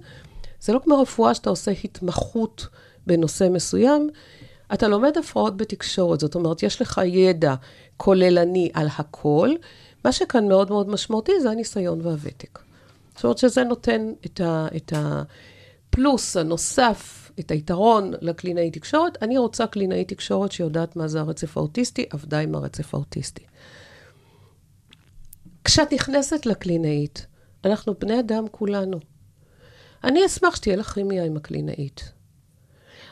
זה 0.61 0.73
לא 0.73 0.79
כמו 0.79 1.01
רפואה 1.01 1.35
שאתה 1.35 1.51
עושה 1.51 1.71
התמחות 1.85 2.67
בנושא 3.07 3.49
מסוים, 3.51 4.11
אתה 4.75 4.89
לומד 4.89 5.19
הפרעות 5.19 5.57
בתקשורת, 5.57 6.21
זאת 6.21 6.35
אומרת, 6.35 6.63
יש 6.63 6.83
לך 6.83 7.01
ידע 7.05 7.55
כוללני 7.97 8.71
על 8.75 8.89
הכל, 8.99 9.51
מה 10.05 10.13
שכאן 10.13 10.49
מאוד 10.49 10.71
מאוד 10.71 10.89
משמעותי 10.89 11.33
זה 11.43 11.51
הניסיון 11.51 12.07
והוותק. 12.07 12.59
זאת 13.15 13.25
אומרת 13.25 13.39
שזה 13.39 13.65
נותן 13.65 14.13
את, 14.27 14.41
ה, 14.41 14.67
את 14.77 14.93
הפלוס 14.97 16.37
הנוסף, 16.37 17.31
את 17.41 17.51
היתרון 17.51 18.13
לקלינאי 18.21 18.71
תקשורת. 18.71 19.23
אני 19.23 19.39
רוצה 19.39 19.67
קלינאי 19.67 20.05
תקשורת 20.05 20.53
שיודעת 20.53 20.97
מה 20.97 21.09
זה 21.09 21.21
הרצף 21.21 21.57
האוטיסטי, 21.57 22.07
עבדה 22.11 22.39
עם 22.39 22.55
הרצף 22.55 22.95
האוטיסטי. 22.95 23.43
כשאת 25.65 25.93
נכנסת 25.93 26.47
לקלינאית, 26.47 27.27
אנחנו 27.65 27.95
בני 27.99 28.21
אדם 28.21 28.45
כולנו. 28.51 29.01
אני 30.05 30.27
אשמח 30.27 30.57
שתהיה 30.57 30.77
לך 30.77 30.93
כימיה 30.93 31.25
עם 31.25 31.37
הקלינאית. 31.37 32.13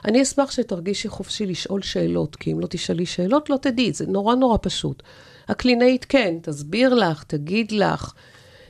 אני 0.05 0.23
אשמח 0.23 0.51
שתרגישי 0.51 1.09
חופשי 1.09 1.47
לשאול 1.47 1.83
שאלות, 1.83 2.37
כי 2.37 2.53
אם 2.53 2.61
לא 2.61 2.67
תשאלי 2.71 3.07
שאלות, 3.07 3.51
לא 3.51 3.57
תדעי, 3.57 3.93
זה 3.93 4.07
נורא 4.07 4.35
נורא 4.35 4.59
פשוט. 4.63 5.03
הקלינאית 5.49 6.05
כן, 6.05 6.35
תסביר 6.43 6.95
לך, 6.95 7.25
תגיד 7.25 7.73
לך, 7.73 8.13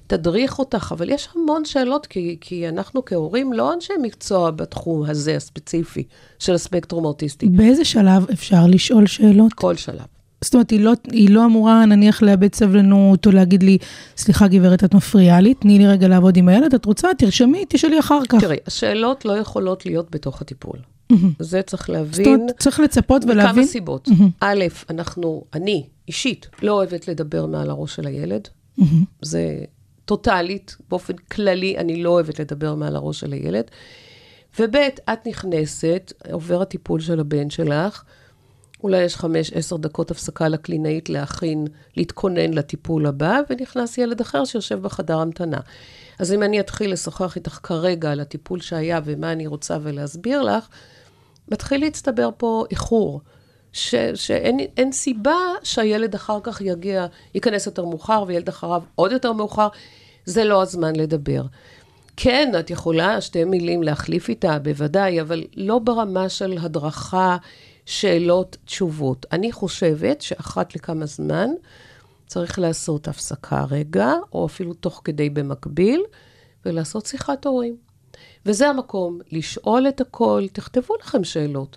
תדריך 0.07 0.59
אותך, 0.59 0.93
אבל 0.97 1.11
יש 1.11 1.29
המון 1.35 1.65
שאלות, 1.65 2.07
כי, 2.07 2.37
כי 2.41 2.69
אנחנו 2.69 3.05
כהורים 3.05 3.53
לא 3.53 3.73
אנשי 3.75 3.93
מקצוע 4.03 4.51
בתחום 4.51 5.05
הזה 5.05 5.37
הספציפי 5.37 6.05
של 6.39 6.55
הספקטרום 6.55 7.05
האוטיסטי. 7.05 7.49
באיזה 7.49 7.85
שלב 7.85 8.27
אפשר 8.33 8.67
לשאול 8.67 9.07
שאלות? 9.07 9.53
כל 9.53 9.77
שלב. 9.77 10.18
זאת 10.40 10.54
אומרת, 10.54 10.71
היא 10.71 10.80
לא, 10.80 10.92
היא 11.12 11.30
לא 11.30 11.45
אמורה 11.45 11.87
נניח 11.87 12.23
לאבד 12.23 12.54
סבלנות 12.54 13.26
או 13.26 13.30
להגיד 13.30 13.62
לי, 13.62 13.78
סליחה 14.16 14.49
גברת, 14.49 14.85
את 14.85 14.95
מפריעה 14.95 15.40
לי, 15.40 15.54
תני 15.54 15.78
לי 15.78 15.87
רגע 15.87 16.09
לעבוד 16.09 16.37
עם 16.37 16.49
הילד, 16.49 16.75
את 16.75 16.85
רוצה, 16.85 17.09
תרשמי, 17.18 17.64
תשאלי 17.68 17.99
אחר 17.99 18.21
כך. 18.28 18.40
תראי, 18.40 18.57
השאלות 18.66 19.25
לא 19.25 19.33
יכולות 19.33 19.87
להיות 19.87 20.11
בתוך 20.11 20.40
הטיפול. 20.40 20.78
זה 21.38 21.62
צריך 21.62 21.83
זאת 21.83 21.88
להבין. 21.88 22.35
אומרת, 22.35 22.59
צריך 22.59 22.80
לצפות 22.80 23.23
מכמה 23.25 23.33
ולהבין. 23.33 23.66
סיבות. 23.66 24.09
א', 24.40 24.64
אנחנו, 24.90 25.45
אני 25.54 25.87
אישית 26.09 26.49
לא 26.62 26.73
אוהבת 26.73 27.09
לדבר 27.09 27.47
מעל 27.47 27.71
הראש 27.71 27.97
של 27.97 28.07
הילד. 28.07 28.49
זה 29.23 29.64
טוטאלית, 30.04 30.76
באופן 30.88 31.16
כללי, 31.16 31.78
אני 31.78 32.02
לא 32.02 32.11
אוהבת 32.11 32.38
לדבר 32.40 32.75
מעל 32.75 32.97
הראש 32.97 33.21
של 33.21 33.33
הילד. 33.33 33.64
וב', 34.59 34.76
את 35.12 35.26
נכנסת, 35.26 36.12
עובר 36.33 36.62
הטיפול 36.62 37.00
של 37.00 37.21
הבן 37.21 37.50
שלך, 37.50 38.02
אולי 38.82 39.02
יש 39.02 39.16
חמש, 39.16 39.52
עשר 39.52 39.76
דקות 39.76 40.11
הפסקה 40.11 40.49
לקלינאית 40.49 41.08
להכין, 41.08 41.66
להתכונן 41.97 42.54
לטיפול 42.54 43.06
הבא, 43.06 43.40
ונכנס 43.50 43.99
ילד 43.99 44.20
אחר 44.20 44.44
שיושב 44.44 44.82
בחדר 44.82 45.18
המתנה. 45.18 45.61
אז 46.18 46.32
אם 46.32 46.42
אני 46.42 46.61
אתחיל 46.61 46.92
לשוחח 46.92 47.37
איתך 47.37 47.58
כרגע 47.62 48.11
על 48.11 48.20
הטיפול 48.20 48.61
שהיה 48.61 49.00
ומה 49.04 49.32
אני 49.32 49.47
רוצה 49.47 49.78
ולהסביר 49.82 50.42
לך, 50.42 50.68
מתחיל 51.49 51.80
להצטבר 51.80 52.30
פה 52.37 52.64
איחור, 52.70 53.20
ש, 53.73 53.94
שאין 54.14 54.58
אין 54.76 54.92
סיבה 54.92 55.37
שהילד 55.62 56.14
אחר 56.14 56.38
כך 56.42 56.61
יגיע, 56.61 57.06
ייכנס 57.35 57.66
יותר 57.66 57.85
מאוחר, 57.85 58.25
וילד 58.26 58.49
אחריו 58.49 58.82
עוד 58.94 59.12
יותר 59.12 59.32
מאוחר, 59.32 59.68
זה 60.25 60.44
לא 60.44 60.62
הזמן 60.62 60.97
לדבר. 60.97 61.42
כן, 62.16 62.52
את 62.61 62.70
יכולה 62.70 63.20
שתי 63.20 63.44
מילים 63.44 63.82
להחליף 63.82 64.28
איתה, 64.28 64.58
בוודאי, 64.58 65.20
אבל 65.20 65.44
לא 65.56 65.78
ברמה 65.78 66.28
של 66.28 66.58
הדרכה, 66.61 67.37
שאלות, 67.88 68.57
תשובות. 68.64 69.26
אני 69.33 69.52
חושבת 69.52 70.23
שאחת 70.23 70.75
לכמה 70.75 71.07
זמן 71.07 71.50
צריך 72.26 72.59
לעשות 72.59 73.09
הפסקה 73.09 73.64
רגע, 73.71 74.12
או 74.33 74.47
אפילו 74.47 74.75
תוך 74.75 75.00
כדי 75.04 75.30
במקביל, 75.30 76.02
ולעשות 76.66 77.07
שיחת 77.07 77.47
הורים. 77.47 77.76
וזה 78.47 78.68
המקום 78.68 79.18
לשאול 79.33 79.88
את 79.88 80.00
הכל, 80.00 80.45
תכתבו 80.52 80.95
לכם 81.00 81.25
שאלות. 81.25 81.76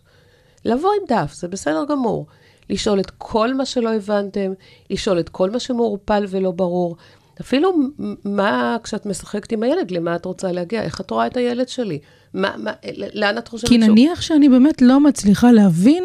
לבוא 0.65 0.91
עם 1.01 1.05
דף, 1.07 1.33
זה 1.33 1.47
בסדר 1.47 1.85
גמור. 1.89 2.25
לשאול 2.69 2.99
את 2.99 3.11
כל 3.17 3.53
מה 3.53 3.65
שלא 3.65 3.93
הבנתם, 3.93 4.53
לשאול 4.89 5.19
את 5.19 5.29
כל 5.29 5.49
מה 5.49 5.59
שמעורפל 5.59 6.25
ולא 6.29 6.51
ברור. 6.51 6.95
אפילו 7.41 7.73
מה, 8.25 8.77
כשאת 8.83 9.05
משחקת 9.05 9.51
עם 9.51 9.63
הילד, 9.63 9.91
למה 9.91 10.15
את 10.15 10.25
רוצה 10.25 10.51
להגיע? 10.51 10.81
איך 10.81 11.01
את 11.01 11.11
רואה 11.11 11.27
את 11.27 11.37
הילד 11.37 11.69
שלי? 11.69 11.99
מה, 12.33 12.51
מה, 12.57 12.71
לאן 13.13 13.37
את 13.37 13.47
חושבת 13.47 13.69
כי 13.69 13.77
נניח 13.77 14.21
שאני 14.21 14.49
באמת 14.49 14.81
לא 14.81 14.99
מצליחה 14.99 15.51
להבין 15.51 16.03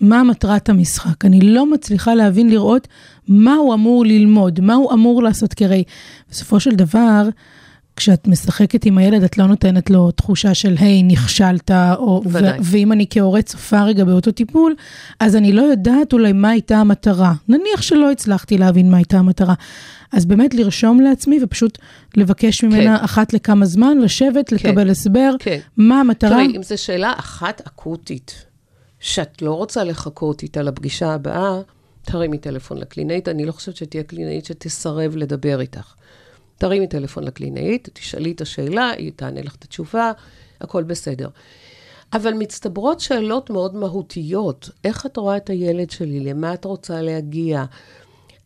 מה 0.00 0.22
מטרת 0.22 0.68
המשחק. 0.68 1.24
אני 1.24 1.40
לא 1.40 1.70
מצליחה 1.70 2.14
להבין, 2.14 2.50
לראות 2.50 2.88
מה 3.28 3.54
הוא 3.54 3.74
אמור 3.74 4.04
ללמוד, 4.04 4.60
מה 4.60 4.74
הוא 4.74 4.92
אמור 4.92 5.22
לעשות, 5.22 5.54
כי 5.54 5.64
הרי 5.64 5.84
בסופו 6.30 6.60
של 6.60 6.74
דבר, 6.74 7.28
כשאת 7.96 8.28
משחקת 8.28 8.84
עם 8.84 8.98
הילד, 8.98 9.22
את 9.22 9.38
לא 9.38 9.46
נותנת 9.46 9.90
לו 9.90 10.10
תחושה 10.10 10.54
של, 10.54 10.74
היי, 10.78 11.02
נכשלת, 11.02 11.70
או, 11.70 12.22
ו- 12.26 12.38
ואם 12.62 12.92
אני 12.92 13.06
כהורה 13.10 13.42
צופה 13.42 13.82
רגע 13.82 14.04
באותו 14.04 14.32
טיפול, 14.32 14.74
אז 15.20 15.36
אני 15.36 15.52
לא 15.52 15.62
יודעת 15.62 16.12
אולי 16.12 16.32
מה 16.32 16.50
הייתה 16.50 16.76
המטרה. 16.76 17.34
נניח 17.48 17.82
שלא 17.82 18.10
הצלחתי 18.10 18.58
להבין 18.58 18.90
מה 18.90 18.96
הייתה 18.96 19.18
המטרה. 19.18 19.54
אז 20.12 20.26
באמת 20.26 20.54
לרשום 20.54 21.00
לעצמי 21.00 21.38
ופשוט 21.42 21.78
לבקש 22.16 22.64
ממנה 22.64 22.98
כן. 22.98 23.04
אחת 23.04 23.32
לכמה 23.32 23.66
זמן, 23.66 23.98
לשבת, 23.98 24.48
כן. 24.48 24.56
לקבל 24.56 24.90
הסבר, 24.90 25.34
כן. 25.38 25.58
מה 25.76 26.00
המטרה. 26.00 26.30
תראי, 26.30 26.56
אם 26.56 26.62
זו 26.62 26.82
שאלה 26.82 27.12
אחת 27.16 27.62
אקוטית, 27.66 28.44
שאת 29.00 29.42
לא 29.42 29.52
רוצה 29.52 29.84
לחכות 29.84 30.42
איתה 30.42 30.62
לפגישה 30.62 31.14
הבאה, 31.14 31.60
תרימי 32.02 32.38
טלפון 32.38 32.78
לקלינאית. 32.78 33.28
אני 33.28 33.44
לא 33.44 33.52
חושבת 33.52 33.76
שתהיה 33.76 34.02
קלינאית 34.02 34.44
שתסרב 34.44 35.16
לדבר 35.16 35.60
איתך. 35.60 35.94
תרימי 36.64 36.86
טלפון 36.86 37.24
לקלינאית, 37.24 37.88
תשאלי 37.92 38.32
את 38.32 38.40
השאלה, 38.40 38.90
היא 38.90 39.12
תענה 39.16 39.42
לך 39.42 39.54
את 39.56 39.64
התשובה, 39.64 40.12
הכל 40.60 40.82
בסדר. 40.82 41.28
אבל 42.12 42.34
מצטברות 42.34 43.00
שאלות 43.00 43.50
מאוד 43.50 43.74
מהותיות. 43.74 44.70
איך 44.84 45.06
את 45.06 45.16
רואה 45.16 45.36
את 45.36 45.50
הילד 45.50 45.90
שלי? 45.90 46.20
למה 46.20 46.54
את 46.54 46.64
רוצה 46.64 47.02
להגיע? 47.02 47.64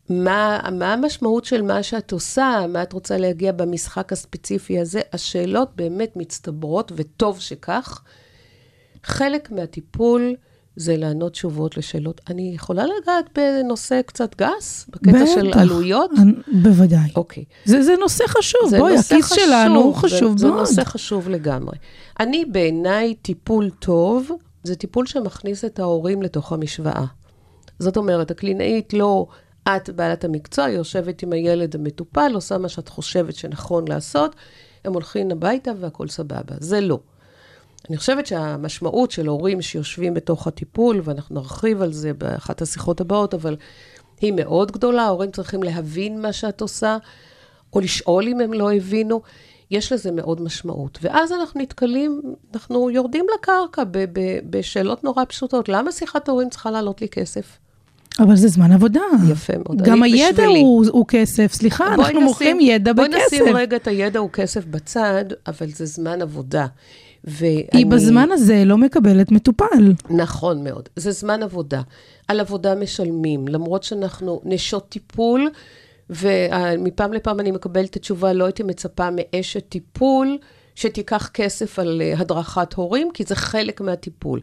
מה, 0.09 0.59
מה 0.71 0.93
המשמעות 0.93 1.45
של 1.45 1.61
מה 1.61 1.83
שאת 1.83 2.11
עושה? 2.11 2.65
מה 2.69 2.83
את 2.83 2.93
רוצה 2.93 3.17
להגיע 3.17 3.51
במשחק 3.51 4.13
הספציפי 4.13 4.79
הזה? 4.79 5.01
השאלות 5.13 5.71
באמת 5.75 6.15
מצטברות, 6.15 6.91
וטוב 6.95 7.39
שכך. 7.39 8.01
חלק 9.03 9.51
מהטיפול 9.51 10.35
זה 10.75 10.97
לענות 10.97 11.31
תשובות 11.31 11.77
לשאלות. 11.77 12.21
אני 12.29 12.51
יכולה 12.55 12.83
לגעת 12.85 13.37
בנושא 13.37 14.01
קצת 14.05 14.35
גס? 14.35 14.85
בקטע 14.89 15.11
בטח, 15.11 15.35
של 15.35 15.51
עלויות? 15.53 16.11
אני, 16.17 16.31
בוודאי. 16.61 17.09
אוקיי. 17.15 17.43
זה, 17.65 17.83
זה 17.83 17.93
נושא 17.99 18.23
חשוב, 18.27 18.61
זה 18.69 18.77
בואי, 18.77 18.95
נושא 18.95 19.15
הכיס 19.15 19.25
חשוב, 19.25 19.45
שלנו 19.45 19.81
הוא 19.81 19.95
חשוב 19.95 20.37
זה, 20.37 20.47
מאוד. 20.47 20.65
זה 20.65 20.71
נושא 20.71 20.83
חשוב 20.83 21.29
לגמרי. 21.29 21.77
אני, 22.19 22.45
בעיניי, 22.45 23.15
טיפול 23.21 23.69
טוב, 23.69 24.31
זה 24.63 24.75
טיפול 24.75 25.05
שמכניס 25.05 25.65
את 25.65 25.79
ההורים 25.79 26.21
לתוך 26.21 26.51
המשוואה. 26.51 27.05
זאת 27.79 27.97
אומרת, 27.97 28.31
הקלינאית 28.31 28.93
לא... 28.93 29.27
את 29.75 29.89
בעלת 29.89 30.23
המקצוע, 30.23 30.69
יושבת 30.69 31.23
עם 31.23 31.33
הילד 31.33 31.75
המטופל, 31.75 32.31
עושה 32.35 32.57
מה 32.57 32.69
שאת 32.69 32.89
חושבת 32.89 33.35
שנכון 33.35 33.87
לעשות, 33.87 34.35
הם 34.85 34.93
הולכים 34.93 35.31
הביתה 35.31 35.71
והכול 35.79 36.07
סבבה. 36.07 36.55
זה 36.59 36.81
לא. 36.81 36.99
אני 37.89 37.97
חושבת 37.97 38.25
שהמשמעות 38.25 39.11
של 39.11 39.27
הורים 39.27 39.61
שיושבים 39.61 40.13
בתוך 40.13 40.47
הטיפול, 40.47 41.01
ואנחנו 41.03 41.35
נרחיב 41.35 41.81
על 41.81 41.93
זה 41.93 42.13
באחת 42.13 42.61
השיחות 42.61 43.01
הבאות, 43.01 43.33
אבל 43.33 43.55
היא 44.21 44.33
מאוד 44.33 44.71
גדולה, 44.71 45.03
ההורים 45.03 45.31
צריכים 45.31 45.63
להבין 45.63 46.21
מה 46.21 46.33
שאת 46.33 46.61
עושה, 46.61 46.97
או 47.73 47.79
לשאול 47.79 48.27
אם 48.27 48.39
הם 48.39 48.53
לא 48.53 48.73
הבינו. 48.73 49.21
יש 49.71 49.91
לזה 49.91 50.11
מאוד 50.11 50.41
משמעות. 50.41 50.99
ואז 51.01 51.31
אנחנו 51.31 51.61
נתקלים, 51.61 52.21
אנחנו 52.53 52.89
יורדים 52.89 53.25
לקרקע 53.35 53.83
ב- 53.83 53.97
ב- 53.97 54.39
בשאלות 54.49 55.03
נורא 55.03 55.23
פשוטות. 55.27 55.69
למה 55.69 55.91
שיחת 55.91 56.29
הורים 56.29 56.49
צריכה 56.49 56.71
לעלות 56.71 57.01
לי 57.01 57.09
כסף? 57.09 57.57
אבל 58.19 58.35
זה 58.35 58.47
זמן 58.47 58.71
עבודה. 58.71 59.01
יפה 59.31 59.53
מאוד. 59.57 59.81
גם 59.81 60.03
הידע 60.03 60.45
הוא, 60.45 60.85
הוא 60.91 61.05
כסף. 61.07 61.53
סליחה, 61.53 61.87
אנחנו 61.87 62.03
נשים, 62.03 62.23
מוכרים 62.23 62.59
ידע 62.59 62.93
בואי 62.93 63.09
בכסף. 63.09 63.29
בואי 63.29 63.41
נשים 63.41 63.55
רגע 63.55 63.77
את 63.77 63.87
הידע 63.87 64.19
הוא 64.19 64.29
כסף 64.29 64.65
בצד, 64.65 65.25
אבל 65.47 65.69
זה 65.69 65.85
זמן 65.85 66.21
עבודה. 66.21 66.67
ואני... 67.23 67.67
היא 67.73 67.85
בזמן 67.85 68.29
הזה 68.31 68.63
לא 68.65 68.77
מקבלת 68.77 69.31
מטופל. 69.31 69.93
נכון 70.09 70.63
מאוד. 70.63 70.89
זה 70.95 71.11
זמן 71.11 71.43
עבודה. 71.43 71.81
על 72.27 72.39
עבודה 72.39 72.75
משלמים, 72.75 73.47
למרות 73.47 73.83
שאנחנו 73.83 74.41
נשות 74.43 74.89
טיפול, 74.89 75.49
ומפעם 76.09 77.13
לפעם 77.13 77.39
אני 77.39 77.51
מקבלת 77.51 77.89
את 77.89 77.95
התשובה, 77.95 78.33
לא 78.33 78.45
הייתי 78.45 78.63
מצפה 78.63 79.09
מאשת 79.11 79.69
טיפול 79.69 80.37
שתיקח 80.75 81.29
כסף 81.33 81.79
על 81.79 82.01
אה, 82.01 82.13
הדרכת 82.17 82.73
הורים, 82.73 83.09
כי 83.13 83.23
זה 83.23 83.35
חלק 83.35 83.81
מהטיפול. 83.81 84.39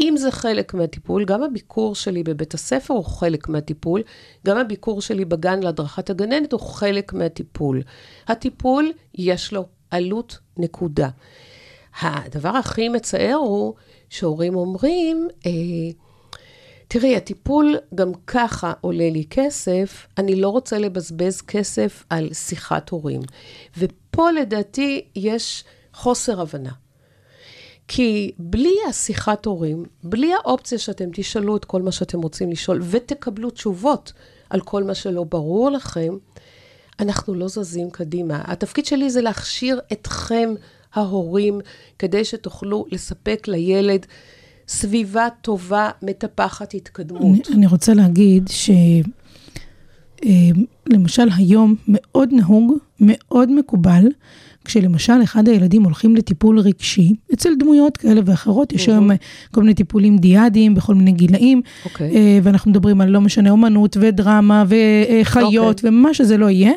אם 0.00 0.14
זה 0.16 0.30
חלק 0.30 0.74
מהטיפול, 0.74 1.24
גם 1.24 1.42
הביקור 1.42 1.94
שלי 1.94 2.22
בבית 2.22 2.54
הספר 2.54 2.94
הוא 2.94 3.04
חלק 3.04 3.48
מהטיפול, 3.48 4.02
גם 4.46 4.58
הביקור 4.58 5.00
שלי 5.00 5.24
בגן 5.24 5.60
להדרכת 5.60 6.10
הגננת 6.10 6.52
הוא 6.52 6.60
חלק 6.60 7.12
מהטיפול. 7.12 7.82
הטיפול, 8.28 8.92
יש 9.14 9.52
לו 9.52 9.66
עלות 9.90 10.38
נקודה. 10.56 11.08
הדבר 12.00 12.48
הכי 12.48 12.88
מצער 12.88 13.34
הוא 13.34 13.74
שהורים 14.08 14.56
אומרים, 14.56 15.28
אה, 15.46 15.50
תראי, 16.88 17.16
הטיפול 17.16 17.76
גם 17.94 18.12
ככה 18.26 18.72
עולה 18.80 19.10
לי 19.10 19.24
כסף, 19.30 20.06
אני 20.18 20.40
לא 20.40 20.48
רוצה 20.48 20.78
לבזבז 20.78 21.40
כסף 21.40 22.04
על 22.10 22.34
שיחת 22.34 22.88
הורים. 22.88 23.20
ופה 23.78 24.30
לדעתי 24.30 25.04
יש 25.14 25.64
חוסר 25.94 26.40
הבנה. 26.40 26.72
כי 27.88 28.32
בלי 28.38 28.74
השיחת 28.88 29.46
הורים, 29.46 29.84
בלי 30.02 30.32
האופציה 30.34 30.78
שאתם 30.78 31.04
תשאלו 31.12 31.56
את 31.56 31.64
כל 31.64 31.82
מה 31.82 31.92
שאתם 31.92 32.22
רוצים 32.22 32.50
לשאול 32.50 32.80
ותקבלו 32.90 33.50
תשובות 33.50 34.12
על 34.50 34.60
כל 34.60 34.84
מה 34.84 34.94
שלא 34.94 35.24
ברור 35.24 35.70
לכם, 35.70 36.16
אנחנו 37.00 37.34
לא 37.34 37.48
זזים 37.48 37.90
קדימה. 37.90 38.42
התפקיד 38.44 38.86
שלי 38.86 39.10
זה 39.10 39.20
להכשיר 39.20 39.80
אתכם, 39.92 40.54
ההורים, 40.94 41.60
כדי 41.98 42.24
שתוכלו 42.24 42.84
לספק 42.92 43.48
לילד 43.48 44.06
סביבה 44.68 45.28
טובה, 45.42 45.90
מטפחת 46.02 46.74
התקדמות. 46.74 47.22
אני, 47.22 47.56
אני 47.56 47.66
רוצה 47.66 47.94
להגיד 47.94 48.48
שלמשל 50.22 51.28
אה, 51.30 51.36
היום 51.36 51.74
מאוד 51.88 52.28
נהוג, 52.32 52.74
מאוד 53.00 53.52
מקובל, 53.52 54.04
כשלמשל 54.64 55.22
אחד 55.24 55.48
הילדים 55.48 55.82
הולכים 55.84 56.16
לטיפול 56.16 56.60
רגשי, 56.60 57.12
אצל 57.32 57.54
דמויות 57.58 57.96
כאלה 57.96 58.20
ואחרות, 58.24 58.72
יש 58.72 58.88
היום 58.88 59.10
כל 59.50 59.60
מיני 59.60 59.74
טיפולים 59.74 60.18
דיאדיים 60.18 60.74
בכל 60.74 60.94
מיני 60.94 61.12
גילאים, 61.12 61.62
okay. 61.64 61.84
אוקיי. 61.84 62.16
אה, 62.16 62.38
ואנחנו 62.42 62.70
מדברים 62.70 63.00
על 63.00 63.08
לא 63.08 63.20
משנה 63.20 63.50
אומנות 63.50 63.96
ודרמה 64.00 64.64
וחיות 64.66 65.76
okay. 65.76 65.78
אוקיי. 65.78 65.90
ומה 65.90 66.14
שזה 66.14 66.36
לא 66.36 66.50
יהיה. 66.50 66.72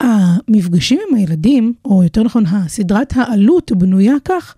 המפגשים 0.00 1.00
עם 1.08 1.14
הילדים, 1.14 1.72
או 1.84 2.02
יותר 2.02 2.22
נכון, 2.22 2.44
הסדרת 2.46 3.12
העלות 3.16 3.72
בנויה 3.72 4.14
כך 4.24 4.54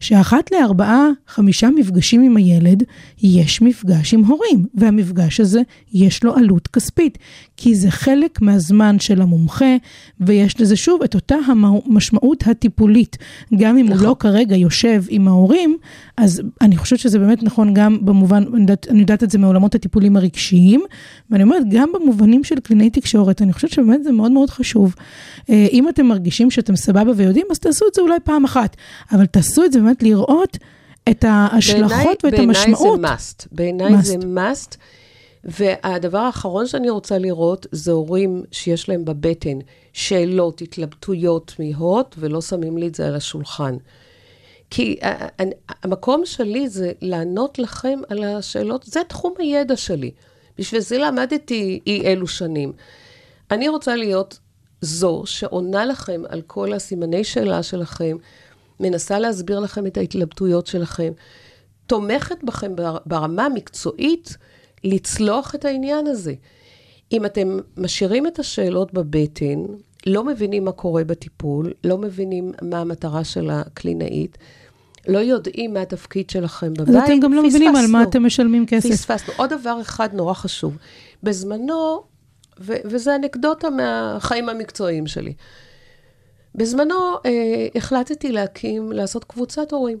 שאחת 0.00 0.52
לארבעה, 0.52 1.08
חמישה 1.26 1.70
מפגשים 1.70 2.22
עם 2.22 2.36
הילד, 2.36 2.82
יש 3.22 3.62
מפגש 3.62 4.14
עם 4.14 4.24
הורים, 4.24 4.66
והמפגש 4.74 5.40
הזה 5.40 5.60
יש 5.92 6.24
לו 6.24 6.34
עלות 6.36 6.68
כספית, 6.68 7.18
כי 7.56 7.74
זה 7.74 7.90
חלק 7.90 8.40
מהזמן 8.42 8.98
של 8.98 9.22
המומחה, 9.22 9.76
ויש 10.20 10.60
לזה 10.60 10.76
שוב 10.76 11.02
את 11.02 11.14
אותה 11.14 11.36
המשמעות 11.46 12.46
הטיפולית. 12.46 13.18
גם 13.56 13.78
אם 13.78 13.86
נכון. 13.86 13.98
הוא 13.98 14.06
לא 14.08 14.16
כרגע 14.18 14.56
יושב 14.56 15.04
עם 15.08 15.28
ההורים, 15.28 15.76
אז 16.16 16.42
אני 16.60 16.76
חושבת 16.76 16.98
שזה 16.98 17.18
באמת 17.18 17.42
נכון 17.42 17.74
גם 17.74 17.98
במובן, 18.00 18.44
אני 18.52 18.60
יודעת, 18.60 18.86
אני 18.90 19.00
יודעת 19.00 19.22
את 19.22 19.30
זה 19.30 19.38
מעולמות 19.38 19.74
הטיפולים 19.74 20.16
הרגשיים, 20.16 20.82
ואני 21.30 21.42
אומרת, 21.42 21.62
גם 21.70 21.88
במובנים 21.94 22.44
של 22.44 22.60
קלינאי 22.60 22.90
תקשורת, 22.90 23.42
אני 23.42 23.52
חושבת 23.52 23.70
שבאמת 23.70 24.04
זה 24.04 24.12
מאוד 24.12 24.32
מאוד 24.32 24.50
חשוב. 24.50 24.94
אה, 25.50 25.66
אם 25.72 25.88
אתם 25.88 26.06
מרגישים 26.06 26.50
שאתם 26.50 26.76
סבבה 26.76 27.12
ויודעים, 27.16 27.46
אז 27.50 27.58
תעשו 27.58 27.84
את 27.88 27.94
זה 27.94 28.02
אולי 28.02 28.20
פעם 28.24 28.44
אחת, 28.44 28.76
אבל 29.12 29.26
תעשו 29.26 29.64
את 29.64 29.72
זה 29.72 29.80
באמת 29.80 29.89
לראות 30.02 30.56
את 31.10 31.24
ההשלכות 31.28 31.90
בעיני, 31.90 32.08
ואת 32.08 32.24
בעיני 32.24 32.58
המשמעות. 32.58 33.00
בעיניי 33.00 33.08
זה 33.08 33.14
must. 33.14 33.48
בעיניי. 33.52 34.02
זה 34.02 34.16
must. 34.16 34.76
והדבר 35.44 36.18
האחרון 36.18 36.66
שאני 36.66 36.90
רוצה 36.90 37.18
לראות 37.18 37.66
זה 37.72 37.92
הורים 37.92 38.42
שיש 38.50 38.88
להם 38.88 39.04
בבטן 39.04 39.58
שאלות, 39.92 40.60
התלבטויות 40.60 41.52
תמיהות, 41.56 42.14
ולא 42.18 42.40
שמים 42.40 42.78
לי 42.78 42.86
את 42.86 42.94
זה 42.94 43.06
על 43.06 43.16
השולחן. 43.16 43.76
כי 44.70 44.96
המקום 45.82 46.26
שלי 46.26 46.68
זה 46.68 46.92
לענות 47.00 47.58
לכם 47.58 48.00
על 48.08 48.24
השאלות, 48.24 48.84
זה 48.84 49.00
תחום 49.08 49.34
הידע 49.38 49.76
שלי. 49.76 50.10
בשביל 50.58 50.80
זה 50.80 50.98
למדתי 50.98 51.80
אי 51.86 52.06
אלו 52.06 52.26
שנים. 52.26 52.72
אני 53.50 53.68
רוצה 53.68 53.96
להיות 53.96 54.38
זו 54.80 55.22
שעונה 55.26 55.84
לכם 55.84 56.22
על 56.28 56.42
כל 56.46 56.72
הסימני 56.72 57.24
שאלה 57.24 57.62
שלכם, 57.62 58.16
מנסה 58.80 59.18
להסביר 59.18 59.60
לכם 59.60 59.86
את 59.86 59.96
ההתלבטויות 59.96 60.66
שלכם, 60.66 61.12
תומכת 61.86 62.44
בכם 62.44 62.72
ברמה 63.06 63.46
המקצועית 63.46 64.36
לצלוח 64.84 65.54
את 65.54 65.64
העניין 65.64 66.06
הזה. 66.06 66.34
אם 67.12 67.26
אתם 67.26 67.58
משאירים 67.76 68.26
את 68.26 68.38
השאלות 68.38 68.92
בבטן, 68.92 69.64
לא 70.06 70.24
מבינים 70.24 70.64
מה 70.64 70.72
קורה 70.72 71.04
בטיפול, 71.04 71.72
לא 71.84 71.98
מבינים 71.98 72.52
מה 72.62 72.80
המטרה 72.80 73.24
של 73.24 73.50
הקלינאית, 73.50 74.38
לא 75.08 75.18
יודעים 75.18 75.74
מה 75.74 75.80
התפקיד 75.80 76.30
שלכם 76.30 76.74
בבית, 76.74 76.88
אז 76.88 76.94
אתם 77.04 77.20
גם 77.20 77.32
לא 77.32 77.42
מבינים 77.42 77.76
על 77.76 77.86
מה 77.86 77.98
פספסנו. 77.98 78.10
אתם 78.10 78.26
משלמים 78.26 78.66
כסף. 78.66 78.90
פספסנו. 78.90 79.34
עוד 79.36 79.50
דבר 79.50 79.80
אחד 79.80 80.14
נורא 80.14 80.34
חשוב. 80.34 80.76
בזמנו, 81.22 82.02
ו- 82.60 82.80
וזה 82.84 83.16
אנקדוטה 83.16 83.70
מהחיים 83.70 84.48
המקצועיים 84.48 85.06
שלי, 85.06 85.32
בזמנו 86.54 86.94
אה, 87.26 87.66
החלטתי 87.74 88.32
להקים, 88.32 88.92
לעשות 88.92 89.24
קבוצת 89.24 89.72
הורים. 89.72 89.98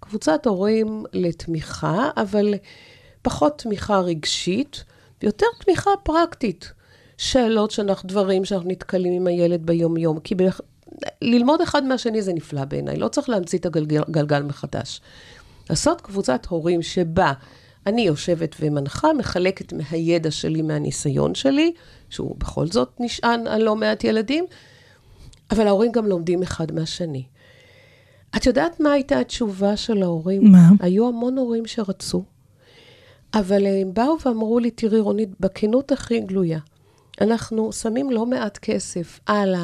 קבוצת 0.00 0.46
הורים 0.46 1.04
לתמיכה, 1.12 2.10
אבל 2.16 2.54
פחות 3.22 3.58
תמיכה 3.58 3.98
רגשית, 3.98 4.84
ויותר 5.22 5.46
תמיכה 5.64 5.90
פרקטית. 6.02 6.72
שאלות 7.16 7.70
שאנחנו, 7.70 8.08
דברים 8.08 8.44
שאנחנו 8.44 8.68
נתקלים 8.68 9.12
עם 9.12 9.26
הילד 9.26 9.66
ביום-יום. 9.66 10.20
כי 10.20 10.34
ב- 10.34 10.42
ללמוד 11.22 11.60
אחד 11.60 11.84
מהשני 11.84 12.22
זה 12.22 12.32
נפלא 12.32 12.64
בעיניי, 12.64 12.96
לא 12.96 13.08
צריך 13.08 13.28
להמציא 13.28 13.58
את 13.58 13.66
הגלגל 13.66 14.02
גלגל 14.10 14.42
מחדש. 14.42 15.00
לעשות 15.70 16.00
קבוצת 16.00 16.46
הורים 16.46 16.82
שבה 16.82 17.32
אני 17.86 18.02
יושבת 18.02 18.56
ומנחה, 18.60 19.12
מחלקת 19.12 19.72
מהידע 19.72 20.30
שלי, 20.30 20.62
מהניסיון 20.62 21.34
שלי, 21.34 21.72
שהוא 22.10 22.36
בכל 22.38 22.66
זאת 22.66 22.88
נשען 23.00 23.46
על 23.46 23.62
לא 23.62 23.76
מעט 23.76 24.04
ילדים, 24.04 24.44
אבל 25.50 25.66
ההורים 25.66 25.92
גם 25.92 26.06
לומדים 26.06 26.42
אחד 26.42 26.72
מהשני. 26.72 27.24
את 28.36 28.46
יודעת 28.46 28.80
מה 28.80 28.92
הייתה 28.92 29.18
התשובה 29.18 29.76
של 29.76 30.02
ההורים? 30.02 30.52
מה? 30.52 30.68
היו 30.80 31.08
המון 31.08 31.38
הורים 31.38 31.66
שרצו, 31.66 32.24
אבל 33.34 33.66
הם 33.66 33.94
באו 33.94 34.16
ואמרו 34.24 34.58
לי, 34.58 34.70
תראי 34.70 35.00
רונית, 35.00 35.28
בכנות 35.40 35.92
הכי 35.92 36.20
גלויה, 36.20 36.58
אנחנו 37.20 37.72
שמים 37.72 38.10
לא 38.10 38.26
מעט 38.26 38.58
כסף 38.58 39.20
על 39.26 39.54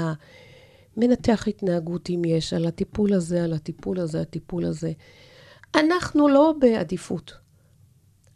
המנתח 0.96 1.48
התנהגות, 1.48 2.10
אם 2.10 2.22
יש, 2.26 2.52
על 2.52 2.66
הטיפול 2.66 3.12
הזה, 3.12 3.44
על 3.44 3.52
הטיפול 3.52 4.00
הזה, 4.00 4.20
הטיפול 4.20 4.64
הזה. 4.64 4.92
אנחנו 5.74 6.28
לא 6.28 6.54
בעדיפות. 6.58 7.32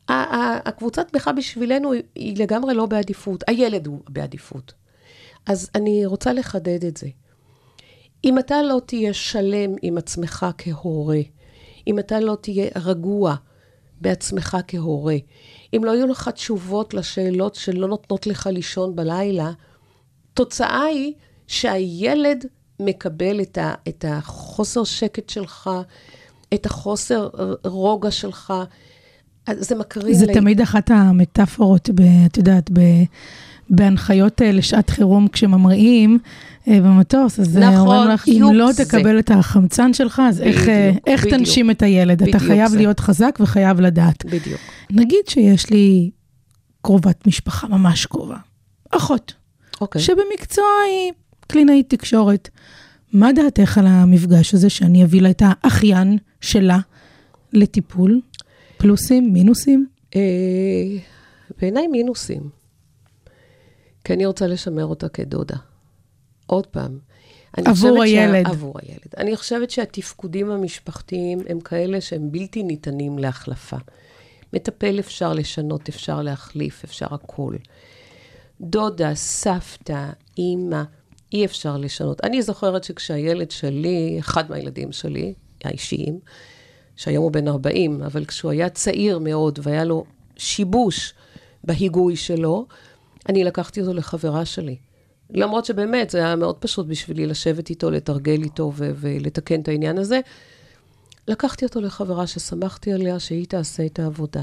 הקבוצת 0.09 1.09
תמיכה 1.09 1.33
בשבילנו 1.33 1.93
היא 2.15 2.37
לגמרי 2.37 2.75
לא 2.75 2.87
בעדיפות, 2.87 3.45
הילד 3.47 3.87
הוא 3.87 4.01
בעדיפות. 4.09 4.73
אז 5.47 5.71
אני 5.75 6.07
רוצה 6.07 6.33
לחדד 6.33 6.85
את 6.85 6.97
זה. 6.97 7.09
אם 8.25 8.39
אתה 8.39 8.63
לא 8.63 8.81
תהיה 8.87 9.13
שלם 9.15 9.71
עם 9.83 9.99
עצמך 9.99 10.47
כהורה, 10.59 11.19
אם 11.87 11.99
אתה 11.99 12.21
לא 12.21 12.37
תהיה 12.41 12.67
רגוע 12.85 13.35
בעצמך 14.01 14.57
כהורה, 14.69 15.17
אם 15.77 15.83
לא 15.85 15.91
יהיו 15.91 16.07
לך 16.07 16.29
תשובות 16.29 16.95
לשאלות 16.95 17.55
שלא 17.55 17.89
נותנות 17.89 18.27
לך 18.27 18.47
לישון 18.47 18.97
בלילה, 18.97 19.51
תוצאה 20.35 20.83
היא 20.83 21.13
שהילד 21.47 22.45
מקבל 22.81 23.41
את, 23.41 23.59
ה, 23.59 23.75
את 23.89 24.05
החוסר 24.09 24.85
שקט 24.85 25.29
שלך, 25.31 25.71
את 26.55 26.67
החוסר 26.67 27.29
רוגע 27.65 28.11
שלך. 28.11 28.53
זה 29.53 29.75
מקרין 29.75 30.15
זה 30.15 30.27
לי- 30.27 30.35
תמיד 30.35 30.61
אחת 30.61 30.91
המטאפורות, 30.91 31.91
ב, 31.95 32.01
את 32.27 32.37
יודעת, 32.37 32.71
ב, 32.73 32.81
בהנחיות 33.71 34.43
אה, 34.43 34.53
לשעת 34.53 34.91
חירום 34.91 35.29
כשממריאים 35.29 36.19
במטוס, 36.81 37.41
אז 37.41 37.57
אה, 37.57 37.71
נכון, 37.71 37.79
אומרים 37.79 38.09
לך, 38.11 38.29
אם 38.29 38.35
בדיוק 38.35 38.53
לא 38.53 38.73
זה. 38.73 38.85
תקבל 38.85 39.19
את 39.19 39.31
החמצן 39.31 39.93
שלך, 39.93 40.23
אז 40.29 40.41
איך, 40.41 40.69
אה, 40.69 40.89
בדיוק, 40.91 41.09
איך 41.09 41.25
בדיוק. 41.25 41.39
תנשים 41.39 41.71
את 41.71 41.83
הילד? 41.83 42.23
אתה 42.23 42.25
בדיוק 42.25 42.43
חייב 42.43 42.71
זה. 42.71 42.77
להיות 42.77 43.01
חזק 43.01 43.39
וחייב 43.41 43.81
לדעת. 43.81 44.25
בדיוק. 44.25 44.61
נגיד 44.91 45.29
שיש 45.29 45.71
לי 45.71 46.11
קרובת 46.83 47.27
משפחה 47.27 47.69
ממש 47.69 48.07
קרובה, 48.07 48.37
אחות, 48.91 49.35
אוקיי. 49.81 50.03
שבמקצוע 50.03 50.65
היא 50.89 51.13
קלינאית 51.47 51.91
תקשורת. 51.91 52.49
מה 53.13 53.33
דעתך 53.33 53.79
על 53.79 53.87
המפגש 53.87 54.55
הזה 54.55 54.71
שאני 54.71 55.05
אביא 55.05 55.23
לה 55.23 55.31
את 55.31 55.43
האחיין 55.45 56.19
שלה 56.41 56.79
לטיפול? 57.53 58.21
פלוסים, 58.77 59.33
מינוסים? 59.33 59.87
אה, 60.17 60.21
בעיניי 61.61 61.87
מינוסים. 61.87 62.41
כי 64.05 64.13
אני 64.13 64.27
רוצה 64.27 64.47
לשמר 64.47 64.85
אותה 64.85 65.09
כדודה. 65.09 65.57
עוד 66.51 66.67
פעם. 66.67 66.99
אני 67.59 67.69
עבור 67.69 68.03
הילד. 68.03 68.47
עבור 68.47 68.75
הילד. 68.83 69.09
אני 69.17 69.37
חושבת 69.37 69.71
שהתפקודים 69.71 70.51
המשפחתיים 70.51 71.39
הם 71.49 71.61
כאלה 71.61 72.01
שהם 72.01 72.33
בלתי 72.33 72.63
ניתנים 72.63 73.19
להחלפה. 73.19 73.77
מטפל 74.53 74.99
אפשר 74.99 75.33
לשנות, 75.33 75.89
אפשר 75.89 76.23
להחליף, 76.23 76.85
אפשר 76.85 77.07
הכול. 77.11 77.59
דודה, 78.61 79.15
סבתא, 79.15 80.07
אימא, 80.39 80.83
אי 81.33 81.45
אפשר 81.45 81.77
לשנות. 81.77 82.25
אני 82.25 82.43
זוכרת 82.43 82.85
שכשהילד 82.85 83.51
שלי, 83.51 84.17
אחד 84.19 84.51
מהילדים 84.51 84.93
שלי, 84.93 85.35
האישיים, 85.65 86.19
שהיום 86.97 87.25
הוא 87.25 87.33
בן 87.33 87.49
40, 87.49 88.03
אבל 88.03 88.25
כשהוא 88.25 88.51
היה 88.51 88.69
צעיר 88.69 89.19
מאוד 89.19 89.59
והיה 89.63 89.85
לו 89.85 90.05
שיבוש 90.37 91.15
בהיגוי 91.65 92.17
שלו, 92.17 92.67
אני 93.29 93.45
לקחתי 93.45 93.81
אותו 93.81 93.95
לחברה 93.95 94.45
שלי. 94.45 94.77
למרות 95.33 95.65
שבאמת, 95.65 96.11
זה 96.11 96.19
היה 96.19 96.37
מאוד 96.37 96.57
פשוט 96.57 96.87
בשבילי 96.87 97.27
לשבת 97.27 97.71
איתו, 97.71 97.91
לתרגל 97.91 98.43
איתו 98.43 98.73
ו- 98.75 98.91
ולתקן 98.95 99.61
את 99.61 99.69
העניין 99.69 99.99
הזה. 99.99 100.21
לקחתי 101.29 101.65
אותו 101.65 101.81
לחברה 101.81 102.27
שסמכתי 102.27 102.93
עליה 102.93 103.19
שהיא 103.19 103.47
תעשה 103.47 103.87
את 103.87 103.99
העבודה. 103.99 104.43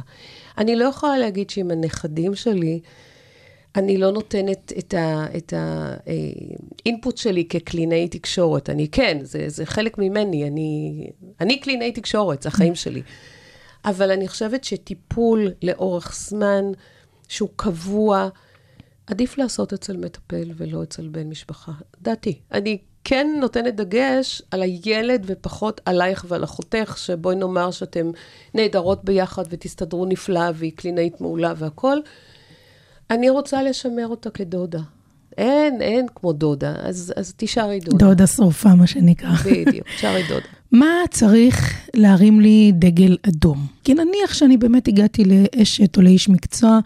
אני 0.57 0.75
לא 0.75 0.85
יכולה 0.85 1.17
להגיד 1.17 1.49
שעם 1.49 1.71
הנכדים 1.71 2.35
שלי, 2.35 2.79
אני 3.75 3.97
לא 3.97 4.11
נותנת 4.11 4.73
את 5.37 5.53
האינפוט 6.85 7.17
שלי 7.17 7.45
כקלינאי 7.49 8.07
תקשורת. 8.07 8.69
אני 8.69 8.87
כן, 8.87 9.17
זה, 9.21 9.43
זה 9.47 9.65
חלק 9.65 9.97
ממני, 9.97 10.47
אני, 10.47 11.07
אני 11.41 11.59
קלינאי 11.59 11.91
תקשורת, 11.91 12.43
זה 12.43 12.49
החיים 12.49 12.75
שלי. 12.75 13.01
אבל 13.85 14.11
אני 14.11 14.27
חושבת 14.27 14.63
שטיפול 14.63 15.51
לאורך 15.63 16.15
זמן, 16.15 16.63
שהוא 17.27 17.49
קבוע, 17.55 18.29
עדיף 19.07 19.37
לעשות 19.37 19.73
אצל 19.73 19.97
מטפל 19.97 20.51
ולא 20.55 20.83
אצל 20.83 21.07
בן 21.07 21.29
משפחה. 21.29 21.71
דעתי. 22.01 22.39
אני 22.51 22.77
כן 23.03 23.27
נותנת 23.39 23.75
דגש 23.75 24.41
על 24.51 24.61
הילד 24.61 25.23
ופחות 25.25 25.81
עלייך 25.85 26.25
ועל 26.27 26.43
אחותך, 26.43 26.95
שבואי 26.97 27.35
נאמר 27.35 27.71
שאתם 27.71 28.11
נהדרות 28.53 29.05
ביחד 29.05 29.43
ותסתדרו 29.49 30.05
נפלא 30.05 30.51
והיא 30.53 30.71
קלינאית 30.75 31.21
מעולה 31.21 31.53
והכול. 31.57 32.01
אני 33.11 33.29
רוצה 33.29 33.63
לשמר 33.63 34.07
אותה 34.07 34.29
כדודה. 34.29 34.79
אין, 35.37 35.81
אין 35.81 36.05
כמו 36.15 36.33
דודה, 36.33 36.73
אז, 36.79 37.13
אז 37.15 37.33
תישארי 37.33 37.79
דודה. 37.79 38.05
דודה 38.05 38.27
שרופה, 38.27 38.75
מה 38.75 38.87
שנקרא. 38.87 39.29
בדיוק, 39.45 39.87
תישארי 39.87 40.23
דודה. 40.27 40.45
מה 40.71 40.95
צריך 41.11 41.87
להרים 41.93 42.41
לי 42.41 42.71
דגל 42.75 43.17
אדום? 43.27 43.65
כי 43.83 43.93
נניח 43.93 44.33
שאני 44.33 44.57
באמת 44.57 44.87
הגעתי 44.87 45.23
לאשת 45.25 45.97
או 45.97 46.01
לאיש 46.01 46.29
מקצוע 46.29 46.79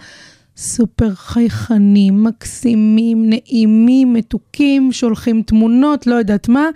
סופר 0.57 1.15
חייכנים, 1.15 2.23
מקסימים, 2.23 3.29
נעימים, 3.29 4.13
מתוקים, 4.13 4.91
שולחים 4.91 5.41
תמונות, 5.41 6.07
לא 6.07 6.15
יודעת 6.15 6.49
מה, 6.49 6.69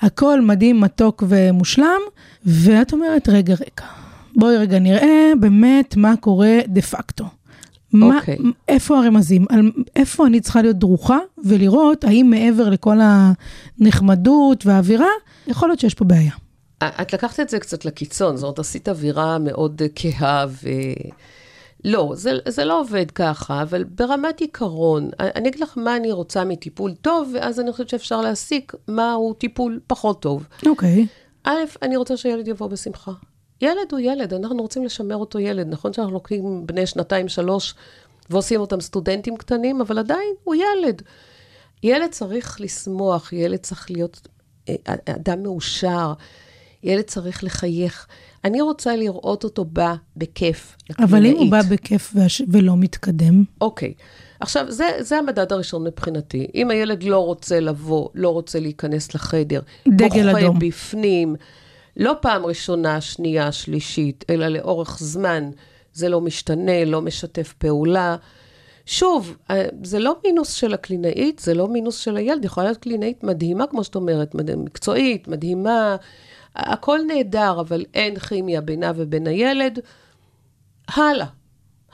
הכל 0.00 0.40
מדהים, 0.40 0.80
מתוק 0.80 1.22
ומושלם, 1.28 2.00
ואת 2.46 2.92
אומרת, 2.92 3.28
רגע, 3.28 3.54
רגע, 3.54 3.90
בואי 4.36 4.56
רגע 4.56 4.78
נראה 4.78 5.32
באמת 5.40 5.96
מה 5.96 6.14
קורה 6.16 6.58
דה 6.68 6.82
פקטו. 6.82 7.24
מה, 7.92 8.18
אוקיי. 8.18 8.38
איפה 8.68 8.98
הרמזים? 8.98 9.46
על, 9.48 9.70
איפה 9.96 10.26
אני 10.26 10.40
צריכה 10.40 10.62
להיות 10.62 10.76
דרוכה 10.76 11.18
ולראות 11.44 12.04
האם 12.04 12.30
מעבר 12.30 12.68
לכל 12.68 12.98
הנחמדות 13.80 14.66
והאווירה, 14.66 15.08
יכול 15.46 15.68
להיות 15.68 15.80
שיש 15.80 15.94
פה 15.94 16.04
בעיה. 16.04 16.32
את 16.82 17.12
לקחת 17.12 17.40
את 17.40 17.48
זה 17.48 17.58
קצת 17.58 17.84
לקיצון, 17.84 18.36
זאת 18.36 18.42
אומרת, 18.42 18.58
עשית 18.58 18.88
אווירה 18.88 19.38
מאוד 19.38 19.82
אה, 19.82 19.86
כהה 19.94 20.46
ו... 20.48 20.68
לא, 21.84 22.12
זה, 22.14 22.32
זה 22.48 22.64
לא 22.64 22.80
עובד 22.80 23.10
ככה, 23.10 23.62
אבל 23.62 23.84
ברמת 23.84 24.40
עיקרון, 24.40 25.10
אני 25.20 25.48
אגיד 25.48 25.60
לך 25.60 25.78
מה 25.78 25.96
אני 25.96 26.12
רוצה 26.12 26.44
מטיפול 26.44 26.94
טוב, 26.94 27.30
ואז 27.34 27.60
אני 27.60 27.72
חושבת 27.72 27.88
שאפשר 27.88 28.20
להסיק 28.20 28.72
מהו 28.88 29.34
טיפול 29.34 29.80
פחות 29.86 30.22
טוב. 30.22 30.46
אוקיי. 30.66 31.06
א', 31.44 31.64
אני 31.82 31.96
רוצה 31.96 32.16
שילד 32.16 32.48
יבוא 32.48 32.66
בשמחה. 32.66 33.12
ילד 33.60 33.92
הוא 33.92 34.00
ילד, 34.00 34.34
אנחנו 34.34 34.62
רוצים 34.62 34.84
לשמר 34.84 35.16
אותו 35.16 35.38
ילד. 35.38 35.66
נכון 35.68 35.92
שאנחנו 35.92 36.12
לוקחים 36.12 36.66
בני 36.66 36.86
שנתיים, 36.86 37.28
שלוש, 37.28 37.74
ועושים 38.30 38.60
אותם 38.60 38.80
סטודנטים 38.80 39.36
קטנים, 39.36 39.80
אבל 39.80 39.98
עדיין 39.98 40.34
הוא 40.44 40.54
ילד. 40.54 41.02
ילד 41.82 42.10
צריך 42.10 42.60
לשמוח, 42.60 43.32
ילד 43.32 43.58
צריך 43.58 43.90
להיות 43.90 44.28
אה, 44.68 44.74
אדם 45.06 45.42
מאושר, 45.42 46.12
ילד 46.82 47.04
צריך 47.04 47.44
לחייך. 47.44 48.06
אני 48.44 48.60
רוצה 48.60 48.96
לראות 48.96 49.44
אותו 49.44 49.64
בא 49.64 49.94
בכיף. 50.16 50.76
אבל 50.98 51.26
אם 51.26 51.36
הוא 51.36 51.50
בא. 51.50 51.62
בכיף 51.70 52.12
והש... 52.14 52.42
ולא 52.48 52.76
מתקדם, 52.76 53.44
אוקיי. 53.60 53.94
עכשיו, 54.40 54.70
זה, 54.70 54.90
זה 55.00 55.18
המדד 55.18 55.52
הראשון 55.52 55.84
מבחינתי. 55.84 56.46
אם 56.54 56.70
הילד 56.70 57.02
לא 57.02 57.18
רוצה 57.18 57.60
לבוא, 57.60 58.08
לא 58.14 58.28
רוצה 58.28 58.60
להיכנס 58.60 59.14
לחדר, 59.14 59.60
דגל 59.88 60.32
בוכה 60.32 60.40
אדום. 60.40 60.58
בפנים, 60.58 61.36
לא 61.96 62.12
פעם 62.20 62.46
ראשונה, 62.46 63.00
שנייה, 63.00 63.52
שלישית, 63.52 64.24
אלא 64.30 64.48
לאורך 64.48 64.98
זמן, 65.00 65.50
זה 65.92 66.08
לא 66.08 66.20
משתנה, 66.20 66.84
לא 66.84 67.02
משתף 67.02 67.54
פעולה, 67.58 68.16
שוב, 68.86 69.36
אה, 69.50 69.66
זה 69.82 69.98
לא 69.98 70.16
מינוס 70.24 70.52
של 70.52 70.74
הקלינאית, 70.74 71.38
זה 71.38 71.54
לא 71.54 71.68
מינוס 71.68 71.98
של 71.98 72.16
הילד, 72.16 72.44
יכולה 72.44 72.66
להיות 72.66 72.78
קלינאית 72.78 73.24
מדהימה, 73.24 73.66
כמו 73.66 73.84
שאת 73.84 73.94
אומרת. 73.94 74.34
מקצועית, 74.56 75.28
מדהימה, 75.28 75.96
הכל 76.56 76.98
נהדר, 77.06 77.60
אבל 77.60 77.84
אין 77.94 78.18
כימיה 78.18 78.60
בינה 78.60 78.92
ובין 78.96 79.26
הילד. 79.26 79.78
הלאה, 80.88 81.26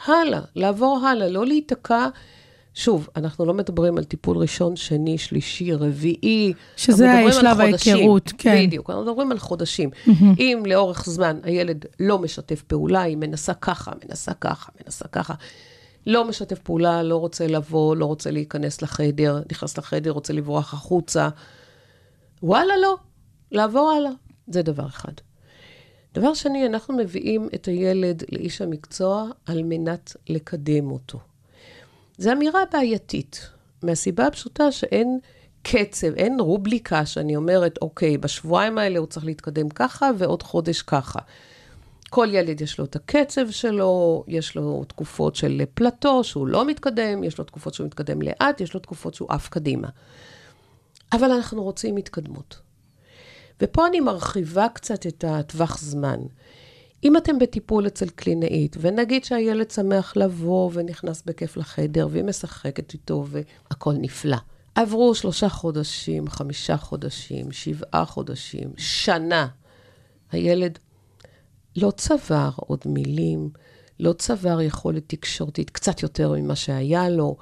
הלאה, 0.06 0.40
לעבור 0.54 1.06
הלאה, 1.06 1.28
לא 1.28 1.46
להיתקע. 1.46 2.08
שוב, 2.74 3.08
אנחנו 3.16 3.46
לא 3.46 3.54
מדברים 3.54 3.98
על 3.98 4.04
טיפול 4.04 4.36
ראשון, 4.36 4.76
שני, 4.76 5.18
שלישי, 5.18 5.72
רביעי. 5.72 6.52
שזה 6.76 7.06
שלב. 7.32 7.60
ההיכרות, 7.60 8.32
כן. 8.38 8.66
בדיוק, 8.66 8.90
אנחנו 8.90 9.04
מדברים 9.04 9.32
על 9.32 9.38
חודשים. 9.38 9.90
אם 10.38 10.62
לאורך 10.66 11.04
זמן 11.06 11.38
הילד 11.42 11.84
לא 12.00 12.18
משתף 12.18 12.62
פעולה, 12.62 13.02
היא 13.02 13.16
מנסה 13.16 13.54
ככה, 13.54 13.92
מנסה 14.04 14.34
ככה, 14.34 14.72
מנסה 14.84 15.08
ככה, 15.08 15.34
לא 16.06 16.28
משתף 16.28 16.58
פעולה, 16.58 17.02
לא 17.02 17.16
רוצה 17.16 17.46
לבוא, 17.46 17.96
לא 17.96 18.04
רוצה 18.04 18.30
להיכנס 18.30 18.82
לחדר, 18.82 19.42
נכנס 19.50 19.78
לחדר, 19.78 20.10
רוצה 20.10 20.32
לברוח 20.32 20.74
החוצה, 20.74 21.28
וואלה, 22.42 22.74
לא, 22.82 22.96
לעבור 23.52 23.90
הלאה. 23.90 24.10
זה 24.50 24.62
דבר 24.62 24.86
אחד. 24.86 25.12
דבר 26.14 26.34
שני, 26.34 26.66
אנחנו 26.66 26.96
מביאים 26.96 27.48
את 27.54 27.66
הילד 27.66 28.22
לאיש 28.32 28.62
המקצוע 28.62 29.24
על 29.46 29.62
מנת 29.62 30.16
לקדם 30.28 30.90
אותו. 30.90 31.18
זו 32.18 32.32
אמירה 32.32 32.60
בעייתית, 32.72 33.50
מהסיבה 33.82 34.26
הפשוטה 34.26 34.72
שאין 34.72 35.18
קצב, 35.62 36.14
אין 36.14 36.40
רובליקה 36.40 37.06
שאני 37.06 37.36
אומרת, 37.36 37.78
אוקיי, 37.82 38.18
בשבועיים 38.18 38.78
האלה 38.78 38.98
הוא 38.98 39.06
צריך 39.06 39.26
להתקדם 39.26 39.68
ככה 39.68 40.10
ועוד 40.18 40.42
חודש 40.42 40.82
ככה. 40.82 41.18
כל 42.10 42.28
ילד 42.32 42.60
יש 42.60 42.78
לו 42.78 42.84
את 42.84 42.96
הקצב 42.96 43.50
שלו, 43.50 44.24
יש 44.28 44.56
לו 44.56 44.84
תקופות 44.88 45.36
של 45.36 45.62
פלטו 45.74 46.24
שהוא 46.24 46.46
לא 46.46 46.66
מתקדם, 46.66 47.24
יש 47.24 47.38
לו 47.38 47.44
תקופות 47.44 47.74
שהוא 47.74 47.86
מתקדם 47.86 48.22
לאט, 48.22 48.60
יש 48.60 48.74
לו 48.74 48.80
תקופות 48.80 49.14
שהוא 49.14 49.28
עף 49.30 49.48
קדימה. 49.48 49.88
אבל 51.12 51.30
אנחנו 51.30 51.62
רוצים 51.62 51.96
התקדמות. 51.96 52.69
ופה 53.62 53.86
אני 53.86 54.00
מרחיבה 54.00 54.66
קצת 54.74 55.06
את 55.06 55.24
הטווח 55.28 55.78
זמן. 55.78 56.20
אם 57.04 57.16
אתם 57.16 57.38
בטיפול 57.38 57.86
אצל 57.86 58.08
קלינאית, 58.08 58.76
ונגיד 58.80 59.24
שהילד 59.24 59.70
שמח 59.70 60.16
לבוא 60.16 60.70
ונכנס 60.74 61.22
בכיף 61.26 61.56
לחדר, 61.56 62.08
והיא 62.10 62.24
משחקת 62.24 62.92
איתו 62.92 63.26
והכל 63.28 63.92
נפלא. 63.92 64.36
עברו 64.74 65.14
שלושה 65.14 65.48
חודשים, 65.48 66.28
חמישה 66.28 66.76
חודשים, 66.76 67.52
שבעה 67.52 68.04
חודשים, 68.04 68.70
שנה. 68.76 69.48
הילד 70.32 70.78
לא 71.76 71.90
צבר 71.90 72.50
עוד 72.56 72.80
מילים, 72.86 73.50
לא 74.00 74.12
צבר 74.12 74.60
יכולת 74.60 75.02
תקשורתית 75.06 75.70
קצת 75.70 76.02
יותר 76.02 76.32
ממה 76.32 76.56
שהיה 76.56 77.08
לו, 77.08 77.36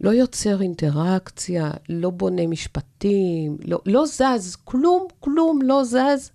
לא 0.00 0.10
יוצר 0.10 0.62
אינטראקציה, 0.62 1.70
לא 1.88 2.10
בונה 2.10 2.46
משפטים, 2.46 3.58
לא, 3.64 3.80
לא 3.86 4.06
זז, 4.06 4.56
כלום, 4.64 5.06
כלום 5.20 5.62
לא 5.62 5.84
זז. 5.84 6.30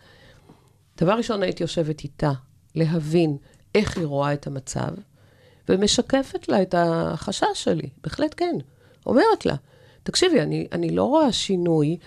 דבר 0.98 1.14
ראשון, 1.14 1.44
הייתי 1.44 1.64
יושבת 1.64 2.04
איתה, 2.04 2.32
להבין 2.76 3.38
איך 3.76 3.98
היא 3.98 4.06
רואה 4.06 4.34
את 4.34 4.48
המצב, 4.48 4.90
ומשקפת 5.70 6.48
לה 6.48 6.62
את 6.62 6.76
החשש 6.78 7.46
שלי, 7.54 7.90
בהחלט 8.04 8.34
כן. 8.38 8.56
אומרת 9.06 9.46
לה, 9.46 9.56
תקשיבי, 10.04 10.42
אני, 10.42 10.68
אני 10.72 10.90
לא 10.90 11.04
רואה 11.04 11.32
שינוי, 11.32 11.98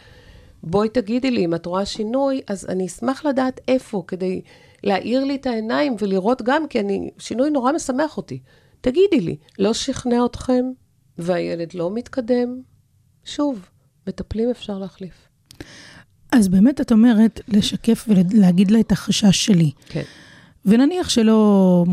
בואי 0.63 0.89
תגידי 0.89 1.31
לי, 1.31 1.45
אם 1.45 1.55
את 1.55 1.67
רואה 1.67 1.87
שינוי, 1.87 2.41
אז 2.47 2.67
אני 2.69 2.87
אשמח 2.87 3.25
לדעת 3.25 3.61
איפה, 3.69 4.03
כדי 4.07 4.43
להאיר 4.85 5.25
לי 5.25 5.35
את 5.35 5.47
העיניים 5.47 5.97
ולראות 5.99 6.43
גם, 6.43 6.67
כי 6.67 6.81
אני, 6.81 7.11
שינוי 7.19 7.51
נורא 7.51 7.73
משמח 7.73 8.17
אותי. 8.17 8.41
תגידי 8.81 9.21
לי, 9.21 9.37
לא 9.59 9.75
שכנע 9.75 10.25
אתכם, 10.25 10.65
והילד 11.19 11.75
לא 11.75 11.95
מתקדם? 11.95 12.61
שוב, 13.25 13.69
מטפלים 14.07 14.51
אפשר 14.51 14.79
להחליף. 14.79 15.29
אז 16.33 16.49
באמת 16.49 16.81
את 16.81 16.93
אומרת 16.93 17.41
לשקף 17.49 18.09
ולהגיד 18.09 18.71
לה 18.71 18.81
את 18.81 18.93
החשש 18.93 19.45
שלי. 19.47 19.71
כן. 19.89 20.03
ונניח 20.65 21.09
שלא, 21.09 21.85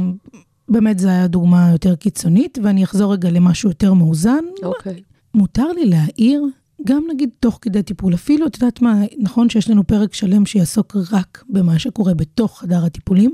באמת 0.69 0.99
זו 0.99 1.09
הייתה 1.09 1.27
דוגמה 1.27 1.69
יותר 1.71 1.95
קיצונית, 1.95 2.57
ואני 2.63 2.83
אחזור 2.83 3.13
רגע 3.13 3.29
למשהו 3.29 3.69
יותר 3.69 3.93
מאוזן. 3.93 4.43
אוקיי. 4.63 5.01
מותר 5.33 5.71
לי 5.71 5.85
להעיר, 5.85 6.45
גם 6.85 7.03
נגיד 7.13 7.29
תוך 7.39 7.59
כדי 7.61 7.83
טיפול, 7.83 8.13
אפילו, 8.13 8.47
את 8.47 8.55
יודעת 8.55 8.81
מה, 8.81 9.01
נכון 9.17 9.49
שיש 9.49 9.69
לנו 9.69 9.87
פרק 9.87 10.13
שלם 10.13 10.45
שיעסוק 10.45 10.95
רק 11.11 11.43
במה 11.49 11.79
שקורה 11.79 12.13
בתוך 12.13 12.59
חדר 12.59 12.85
הטיפולים, 12.85 13.33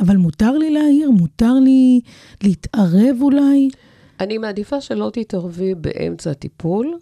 אבל 0.00 0.16
מותר 0.16 0.58
לי 0.58 0.70
להעיר, 0.70 1.10
מותר 1.10 1.52
לי 1.52 2.00
להתערב 2.42 3.16
אולי. 3.20 3.68
אני 4.20 4.38
מעדיפה 4.38 4.80
שלא 4.80 5.10
תתערבי 5.12 5.74
באמצע 5.74 6.30
הטיפול. 6.30 6.98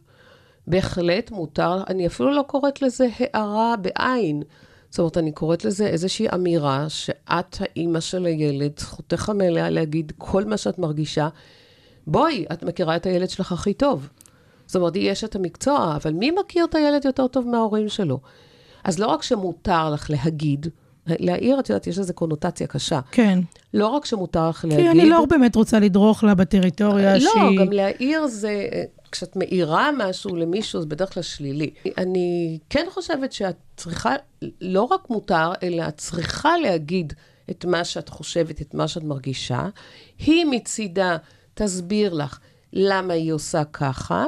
בהחלט 0.67 1.31
מותר, 1.31 1.83
אני 1.89 2.07
אפילו 2.07 2.33
לא 2.33 2.45
קוראת 2.47 2.83
לזה 2.83 3.09
הערה 3.19 3.75
בעין. 3.77 4.43
זאת 4.91 4.99
אומרת, 4.99 5.19
אני 5.19 5.33
קוראת 5.33 5.65
לזה 5.65 5.87
איזושהי 5.87 6.27
אמירה 6.35 6.89
שאת 6.89 7.57
האימא 7.61 8.01
של 8.01 8.27
הילד, 8.27 8.79
זכותך 8.79 9.29
המלאה 9.29 9.71
להגיד 9.71 10.13
כל 10.19 10.45
מה 10.45 10.57
שאת 10.57 10.79
מרגישה. 10.79 11.29
בואי, 12.07 12.45
את 12.53 12.63
מכירה 12.63 12.97
את 12.97 13.07
הילד 13.07 13.31
שלך 13.31 13.53
הכי 13.53 13.75
טוב. 13.75 14.09
זאת 14.67 14.77
אומרת, 14.77 14.95
היא 14.95 15.13
אשת 15.13 15.37
המקצוע, 15.37 15.97
אבל 15.97 16.13
מי 16.13 16.31
מכיר 16.31 16.65
את 16.65 16.75
הילד 16.75 17.05
יותר 17.05 17.27
טוב 17.27 17.47
מההורים 17.49 17.89
שלו? 17.89 18.21
אז 18.85 18.99
לא 18.99 19.07
רק 19.07 19.23
שמותר 19.23 19.91
לך 19.91 20.11
להגיד, 20.11 20.67
להעיר, 21.07 21.61
את 21.61 21.69
יודעת, 21.69 21.87
יש 21.87 21.99
לזה 21.99 22.13
קונוטציה 22.13 22.67
קשה. 22.67 23.01
כן. 23.11 23.39
לא 23.75 23.87
רק 23.87 24.05
שמותר 24.05 24.49
לך 24.49 24.61
כי 24.61 24.67
להגיד... 24.67 24.87
אני 24.87 25.09
לא 25.09 25.25
באמת 25.31 25.57
רוצה 25.57 25.79
לדרוך 25.79 26.25
לה 26.25 26.35
בטריטוריה 26.35 27.19
לא, 27.19 27.31
שהיא... 27.35 27.59
גם 27.61 27.73
להעיר 27.73 28.27
זה, 28.27 28.69
כשאת 29.13 29.37
מעירה 29.37 29.91
משהו 29.97 30.37
למישהו, 30.37 30.81
זה 30.81 30.87
בדרך 30.87 31.15
כלל 31.15 31.23
שלילי. 31.23 31.71
אני 31.99 32.59
כן 32.71 32.87
חושבת 32.91 33.33
שאת 33.33 33.57
צריכה, 33.77 34.15
לא 34.61 34.83
רק 34.83 35.11
מותר, 35.11 35.53
אלא 35.63 35.89
את 35.89 35.97
צריכה 35.97 36.59
להגיד 36.59 37.13
את 37.51 37.65
מה 37.65 37.85
שאת 37.85 38.09
חושבת, 38.09 38.61
את 38.61 38.75
מה 38.75 38.89
שאת 38.89 39.03
מרגישה. 39.03 39.69
היא 40.19 40.47
מצידה 40.47 41.17
תסביר 41.55 42.15
לך 42.15 42.39
למה 42.73 43.15
היא 43.15 43.33
עושה 43.33 43.65
ככה. 43.65 44.27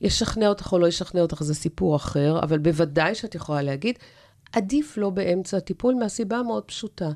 ישכנע 0.00 0.48
אותך 0.48 0.72
או 0.72 0.78
לא 0.78 0.86
ישכנע 0.86 1.20
אותך, 1.20 1.42
זה 1.42 1.54
סיפור 1.54 1.96
אחר, 1.96 2.40
אבל 2.42 2.58
בוודאי 2.58 3.14
שאת 3.14 3.34
יכולה 3.34 3.62
להגיד, 3.62 3.98
עדיף 4.56 4.96
לא 4.96 5.10
באמצע 5.10 5.56
הטיפול, 5.56 5.94
מהסיבה 5.94 6.36
המאוד 6.36 6.64
פשוטה. 6.64 7.10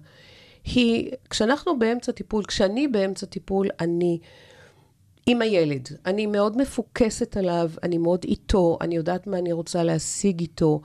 היא, 0.64 1.10
כשאנחנו 1.30 1.78
באמצע 1.78 2.12
טיפול, 2.12 2.44
כשאני 2.44 2.88
באמצע 2.88 3.26
טיפול, 3.26 3.68
אני 3.80 4.18
עם 5.26 5.42
הילד. 5.42 5.88
אני 6.06 6.26
מאוד 6.26 6.56
מפוקסת 6.56 7.36
עליו, 7.36 7.70
אני 7.82 7.98
מאוד 7.98 8.24
איתו, 8.24 8.78
אני 8.80 8.96
יודעת 8.96 9.26
מה 9.26 9.38
אני 9.38 9.52
רוצה 9.52 9.82
להשיג 9.82 10.40
איתו. 10.40 10.80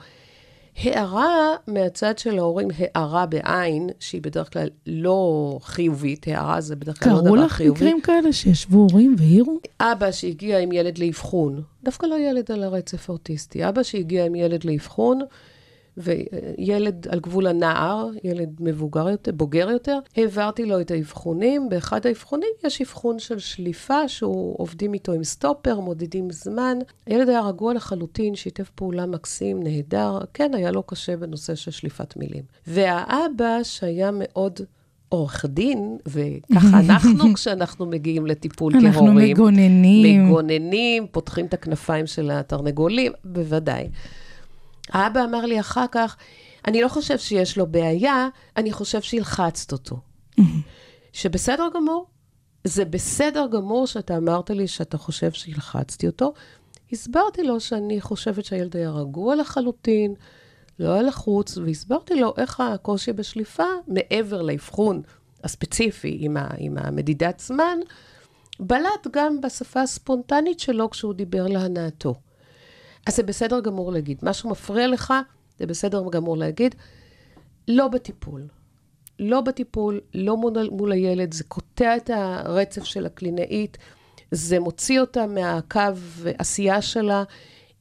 הערה 0.78 1.56
מהצד 1.68 2.18
של 2.18 2.38
ההורים, 2.40 2.68
הערה 2.78 3.26
בעין, 3.26 3.90
שהיא 4.00 4.22
בדרך 4.22 4.54
כלל 4.54 4.70
לא 4.88 5.58
חיובית, 5.62 6.28
הערה 6.28 6.62
זה 6.62 6.76
בדרך 6.76 7.04
כלל 7.04 7.12
לא 7.12 7.18
קראו 7.18 7.36
דבר 7.36 7.46
לך 7.46 7.52
חיובי. 7.52 7.80
מקרים 7.80 8.02
כאלה 8.02 8.34
שישבו 8.34 8.78
הורים 8.78 9.16
והעירו? 9.18 9.60
אבא 9.80 10.12
שהגיע 10.12 10.60
עם 10.60 10.72
ילד 10.72 10.98
לאבחון, 10.98 11.62
דווקא 11.84 12.06
לא 12.06 12.16
ילד 12.20 12.52
על 12.52 12.64
הרצף 12.64 13.10
האוטיסטי, 13.10 13.70
אבא 13.70 13.84
שהגיע 13.84 14.26
עם 14.26 14.36
ילד 14.36 14.64
לאבחון, 14.64 15.20
וילד 15.98 17.08
על 17.08 17.20
גבול 17.20 17.48
הנער, 17.48 18.10
ילד 18.24 18.50
מבוגר 18.60 19.10
יותר, 19.10 19.32
בוגר 19.32 19.70
יותר, 19.70 20.00
העברתי 20.16 20.66
לו 20.66 20.82
את 20.82 20.92
האבחונים. 20.92 21.70
באחד 21.70 22.06
האבחונים 22.06 22.50
יש 22.64 22.82
אבחון 22.82 23.20
של 23.20 23.40
שליפה, 23.40 24.08
שהוא 24.08 24.56
עובדים 24.58 24.94
איתו 24.94 25.12
עם 25.12 25.24
סטופר, 25.24 25.80
מודדים 25.80 26.32
זמן. 26.32 26.78
הילד 27.06 27.30
היה 27.30 27.42
רגוע 27.42 27.74
לחלוטין, 27.74 28.36
שיתף 28.36 28.70
פעולה 28.70 29.06
מקסים, 29.06 29.64
נהדר. 29.64 30.20
כן, 30.34 30.52
היה 30.54 30.72
לו 30.72 30.84
קשה 30.84 31.18
בנושא 31.18 31.56
של 31.56 31.72
שליפת 31.72 32.18
מילים. 32.18 32.44
והאבא, 32.68 33.64
שהיה 33.64 34.10
מאוד... 34.14 34.60
עורך 35.14 35.46
דין, 35.50 35.98
וככה 36.06 36.80
אנחנו 36.90 37.34
כשאנחנו 37.34 37.86
מגיעים 37.86 38.26
לטיפול 38.26 38.74
אנחנו 38.76 38.92
כהורים. 38.92 39.32
מגוננים. 39.32 40.26
מגוננים, 40.26 41.08
פותחים 41.12 41.46
את 41.46 41.54
הכנפיים 41.54 42.08
של 42.08 42.32
התרנגולים, 42.32 43.12
בוודאי. 43.26 43.90
האבא 44.90 45.24
אמר 45.24 45.46
לי 45.46 45.60
אחר 45.60 45.86
כך, 45.92 46.18
אני 46.68 46.82
לא 46.82 46.88
חושב 46.88 47.18
שיש 47.18 47.58
לו 47.58 47.68
בעיה, 47.68 48.28
אני 48.58 48.72
חושב 48.72 49.02
שהלחצת 49.02 49.72
אותו. 49.72 49.98
שבסדר 51.14 51.68
גמור, 51.76 52.06
זה 52.64 52.86
בסדר 52.86 53.48
גמור 53.52 53.88
שאתה 53.88 54.18
אמרת 54.18 54.50
לי 54.50 54.68
שאתה 54.68 54.98
חושב 54.98 55.32
שהלחצתי 55.32 56.08
אותו. 56.08 56.34
הסברתי 56.92 57.44
לו 57.44 57.60
שאני 57.60 58.02
חושבת 58.02 58.46
שהילד 58.46 58.78
היה 58.78 58.90
רגוע 58.90 59.36
לחלוטין, 59.36 60.14
לא 60.80 60.90
היה 60.94 61.02
לחוץ, 61.02 61.58
והסברתי 61.58 62.16
לו 62.16 62.34
איך 62.38 62.60
הקושי 62.60 63.14
בשליפה, 63.14 63.68
מעבר 63.88 64.42
לאבחון 64.42 65.02
הספציפי 65.44 66.18
עם, 66.20 66.38
ה, 66.38 66.48
עם 66.58 66.78
המדידת 66.78 67.40
זמן, 67.40 67.78
בלט 68.60 69.08
גם 69.12 69.42
בשפה 69.42 69.82
הספונטנית 69.82 70.60
שלו 70.60 70.90
כשהוא 70.90 71.14
דיבר 71.14 71.48
להנאתו. 71.48 72.16
אז 73.06 73.16
זה 73.16 73.24
בסדר 73.24 73.60
גמור 73.60 73.92
להגיד. 73.92 74.18
משהו 74.24 74.50
מפריע 74.50 74.88
לך, 74.88 75.14
זה 75.60 75.66
בסדר 75.66 76.04
גמור 76.12 76.38
להגיד. 76.38 76.76
לא 77.68 77.88
בטיפול. 77.88 78.48
לא 79.20 79.42
בטיפול, 79.42 80.02
לא 80.14 80.38
מול, 80.38 80.70
מול 80.72 80.92
הילד, 80.92 81.34
זה 81.34 81.44
קוטע 81.44 81.98
את 81.98 82.10
הרצף 82.14 82.84
של 82.84 83.06
הקלינאית, 83.06 83.78
זה 84.32 84.60
מוציא 84.60 85.00
אותה 85.00 85.28
מהקו 85.28 85.80
עשייה 86.38 86.82
שלה, 86.82 87.24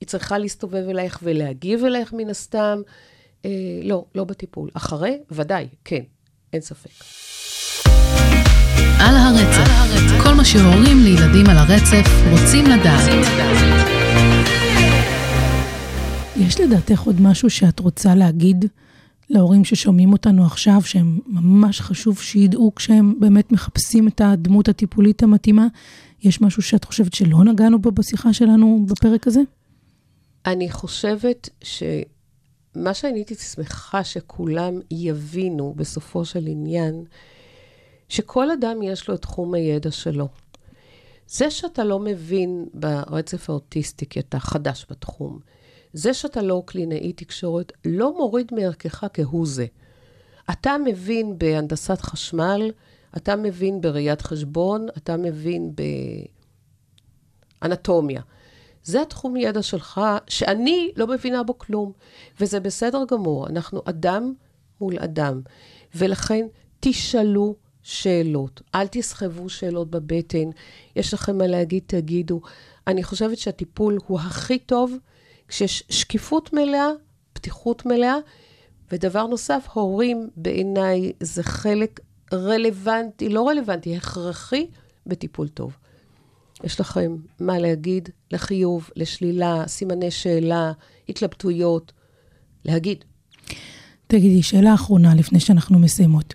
היא 0.00 0.06
צריכה 0.06 0.38
להסתובב 0.38 0.88
אלייך 0.88 1.18
ולהגיב 1.22 1.84
אלייך 1.84 2.12
מן 2.12 2.30
הסתם. 2.30 2.82
אה, 3.44 3.50
לא, 3.82 4.04
לא 4.14 4.24
בטיפול. 4.24 4.70
אחרי, 4.74 5.18
ודאי, 5.30 5.68
כן, 5.84 6.02
אין 6.52 6.60
ספק. 6.60 7.04
על 9.00 9.16
הרצף, 9.16 9.70
כל 10.22 10.34
מה 10.34 10.44
שהורים 10.44 10.98
לילדים 11.04 11.46
על 11.46 11.56
הרצף 11.56 12.10
רוצים 12.30 12.66
לדעת. 12.66 14.01
יש 16.46 16.60
לדעתך 16.60 17.02
עוד 17.02 17.20
משהו 17.20 17.50
שאת 17.50 17.80
רוצה 17.80 18.14
להגיד 18.14 18.64
להורים 19.30 19.64
ששומעים 19.64 20.12
אותנו 20.12 20.46
עכשיו, 20.46 20.82
שהם 20.84 21.20
ממש 21.26 21.80
חשוב 21.80 22.20
שידעו 22.20 22.74
כשהם 22.74 23.20
באמת 23.20 23.52
מחפשים 23.52 24.08
את 24.08 24.20
הדמות 24.24 24.68
הטיפולית 24.68 25.22
המתאימה? 25.22 25.66
יש 26.22 26.40
משהו 26.40 26.62
שאת 26.62 26.84
חושבת 26.84 27.14
שלא 27.14 27.44
נגענו 27.44 27.78
בו 27.78 27.92
בשיחה 27.92 28.32
שלנו 28.32 28.86
בפרק 28.88 29.26
הזה? 29.26 29.40
אני 30.46 30.70
חושבת 30.70 31.48
שמה 31.62 32.94
שאני 32.94 33.18
הייתי 33.18 33.34
שמחה 33.34 34.04
שכולם 34.04 34.74
יבינו 34.90 35.74
בסופו 35.76 36.24
של 36.24 36.46
עניין, 36.46 37.04
שכל 38.08 38.50
אדם 38.50 38.82
יש 38.82 39.08
לו 39.08 39.14
את 39.14 39.22
תחום 39.22 39.54
הידע 39.54 39.90
שלו. 39.90 40.28
זה 41.26 41.50
שאתה 41.50 41.84
לא 41.84 41.98
מבין 41.98 42.66
ברצף 42.74 43.50
האוטיסטי, 43.50 44.06
כי 44.06 44.20
אתה 44.20 44.38
חדש 44.38 44.86
בתחום, 44.90 45.38
זה 45.92 46.14
שאתה 46.14 46.42
לא 46.42 46.62
קלינאי 46.66 47.12
תקשורת, 47.12 47.72
לא 47.84 48.16
מוריד 48.16 48.48
מערכך 48.52 49.04
כהוא 49.12 49.46
זה. 49.46 49.66
אתה 50.50 50.76
מבין 50.84 51.38
בהנדסת 51.38 52.00
חשמל, 52.00 52.70
אתה 53.16 53.36
מבין 53.36 53.80
בראיית 53.80 54.22
חשבון, 54.22 54.86
אתה 54.96 55.16
מבין 55.16 55.72
באנטומיה. 57.62 58.22
זה 58.84 59.02
התחום 59.02 59.36
ידע 59.36 59.62
שלך, 59.62 60.00
שאני 60.28 60.90
לא 60.96 61.06
מבינה 61.06 61.42
בו 61.42 61.58
כלום. 61.58 61.92
וזה 62.40 62.60
בסדר 62.60 63.04
גמור, 63.10 63.46
אנחנו 63.46 63.82
אדם 63.84 64.32
מול 64.80 64.98
אדם. 64.98 65.40
ולכן 65.94 66.46
תשאלו 66.80 67.54
שאלות, 67.82 68.62
אל 68.74 68.86
תסחבו 68.86 69.48
שאלות 69.48 69.90
בבטן. 69.90 70.50
יש 70.96 71.14
לכם 71.14 71.38
מה 71.38 71.46
להגיד, 71.46 71.82
תגידו. 71.86 72.40
אני 72.86 73.02
חושבת 73.02 73.38
שהטיפול 73.38 73.98
הוא 74.06 74.20
הכי 74.20 74.58
טוב 74.58 74.96
כשיש 75.52 75.82
שקיפות 75.88 76.52
מלאה, 76.52 76.88
פתיחות 77.32 77.86
מלאה. 77.86 78.16
ודבר 78.92 79.26
נוסף, 79.26 79.66
הורים 79.72 80.28
בעיניי 80.36 81.12
זה 81.20 81.42
חלק 81.42 82.00
רלוונטי, 82.32 83.28
לא 83.28 83.48
רלוונטי, 83.48 83.96
הכרחי 83.96 84.66
בטיפול 85.06 85.48
טוב. 85.48 85.76
יש 86.64 86.80
לכם 86.80 87.16
מה 87.40 87.58
להגיד 87.58 88.08
לחיוב, 88.30 88.90
לשלילה, 88.96 89.64
סימני 89.66 90.10
שאלה, 90.10 90.72
התלבטויות, 91.08 91.92
להגיד. 92.64 93.04
תגידי, 94.06 94.42
שאלה 94.42 94.74
אחרונה 94.74 95.14
לפני 95.14 95.40
שאנחנו 95.40 95.78
מסיימות. 95.78 96.34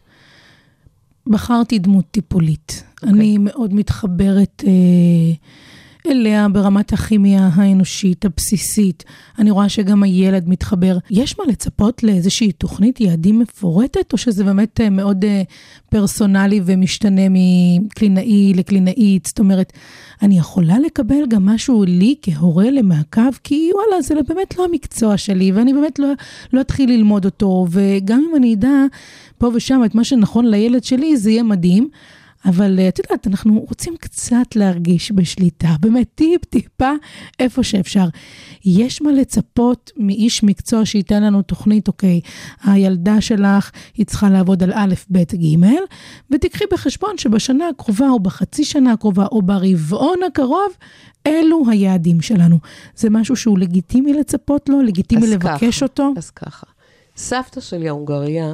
בחרתי 1.28 1.80
דמות 1.80 2.06
טיפולית. 2.12 2.84
Okay. 2.84 2.94
אוקיי. 2.96 3.10
אני 3.10 3.38
מאוד 3.38 3.74
מתחברת 3.74 4.64
אה, 4.68 5.34
אליה 6.12 6.48
ברמת 6.50 6.94
הכימיה 6.94 7.50
האנושית 7.54 8.26
הבסיסית. 8.26 9.04
אני 9.40 9.52
רואה 9.52 9.70
שגם 9.70 10.04
הילד 10.04 10.50
מתחבר. 10.50 10.98
יש 11.12 11.40
מה 11.40 11.46
לצפות 11.48 12.04
לאיזושהי 12.04 12.52
תוכנית 12.52 13.02
יעדים 13.02 13.40
מפורטת, 13.40 14.14
או 14.14 14.18
שזה 14.18 14.44
באמת 14.44 14.82
אה, 14.82 14.90
מאוד 14.90 15.26
אה, 15.26 15.42
פרסונלי 15.90 16.62
ומשתנה 16.66 17.22
מקלינאי 17.30 18.54
לקלינאית? 18.56 19.26
זאת 19.26 19.40
אומרת, 19.40 19.74
אני 20.22 20.38
יכולה 20.38 20.80
לקבל 20.80 21.28
גם 21.30 21.46
משהו 21.46 21.84
לי 21.88 22.16
כהורה 22.22 22.72
למעקב, 22.72 23.32
כי 23.44 23.70
וואלה, 23.74 24.02
זה 24.02 24.16
באמת 24.28 24.58
לא 24.58 24.66
המקצוע 24.66 25.18
שלי, 25.18 25.52
ואני 25.52 25.74
באמת 25.74 26.00
לא, 26.00 26.08
לא 26.54 26.62
אתחיל 26.62 26.90
ללמוד 26.90 27.26
אותו, 27.26 27.68
וגם 27.70 28.24
אם 28.30 28.36
אני 28.36 28.54
אדע 28.54 28.86
פה 29.38 29.52
ושם 29.54 29.82
את 29.86 29.96
מה 29.96 30.04
שנכון 30.04 30.46
לילד 30.46 30.84
שלי, 30.84 31.18
זה 31.18 31.32
יהיה 31.32 31.44
מדהים. 31.44 31.90
אבל 32.46 32.80
אה, 32.80 32.88
את 32.88 33.00
יודעת, 33.00 33.28
אנחנו 33.28 33.66
רוצים 33.68 33.94
קצת 34.00 34.56
להרגיש 34.56 35.12
בשליטה, 35.12 35.70
באמת 35.80 36.08
טיפ-טיפה 36.16 36.92
איפה 37.40 37.64
שאפשר. 37.64 38.06
יש 38.66 39.02
מה 39.02 39.12
לצפות 39.12 39.92
מאיש 39.98 40.44
מקצוע 40.44 40.86
שייתן 40.86 41.24
לנו 41.24 41.42
תוכנית, 41.42 41.88
אוקיי, 41.88 42.22
הילדה 42.64 43.22
שלך, 43.22 43.72
היא 43.94 44.06
צריכה 44.06 44.30
לעבוד 44.30 44.64
על 44.64 44.72
א', 44.74 44.94
ב', 45.12 45.18
ג', 45.18 45.66
ותיקחי 46.32 46.66
בחשבון 46.72 47.18
שבשנה 47.18 47.68
הקרובה, 47.68 48.10
או 48.10 48.20
בחצי 48.20 48.66
שנה 48.66 48.92
הקרובה, 48.92 49.26
או 49.32 49.42
ברבעון 49.42 50.20
הקרוב, 50.28 50.72
אלו 51.28 51.64
היעדים 51.70 52.22
שלנו. 52.22 52.60
זה 52.96 53.10
משהו 53.10 53.36
שהוא 53.36 53.60
לגיטימי 53.60 54.14
לצפות 54.14 54.70
לו, 54.70 54.82
לגיטימי 54.82 55.28
לבקש 55.28 55.78
ככה, 55.78 55.86
אותו. 55.86 56.14
אז 56.18 56.30
ככה. 56.30 56.66
סבתא 57.18 57.62
שלי 57.62 57.90
ההונגריה, 57.90 58.54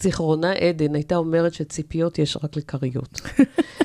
זיכרונה 0.00 0.52
עדן, 0.52 0.94
הייתה 0.94 1.16
אומרת 1.16 1.54
שציפיות 1.54 2.18
יש 2.18 2.36
רק 2.36 2.56
לכריות. 2.56 3.20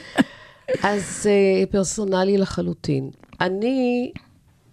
אז 0.83 1.29
uh, 1.29 1.65
פרסונלי 1.71 2.37
לחלוטין. 2.37 3.09
אני, 3.41 4.11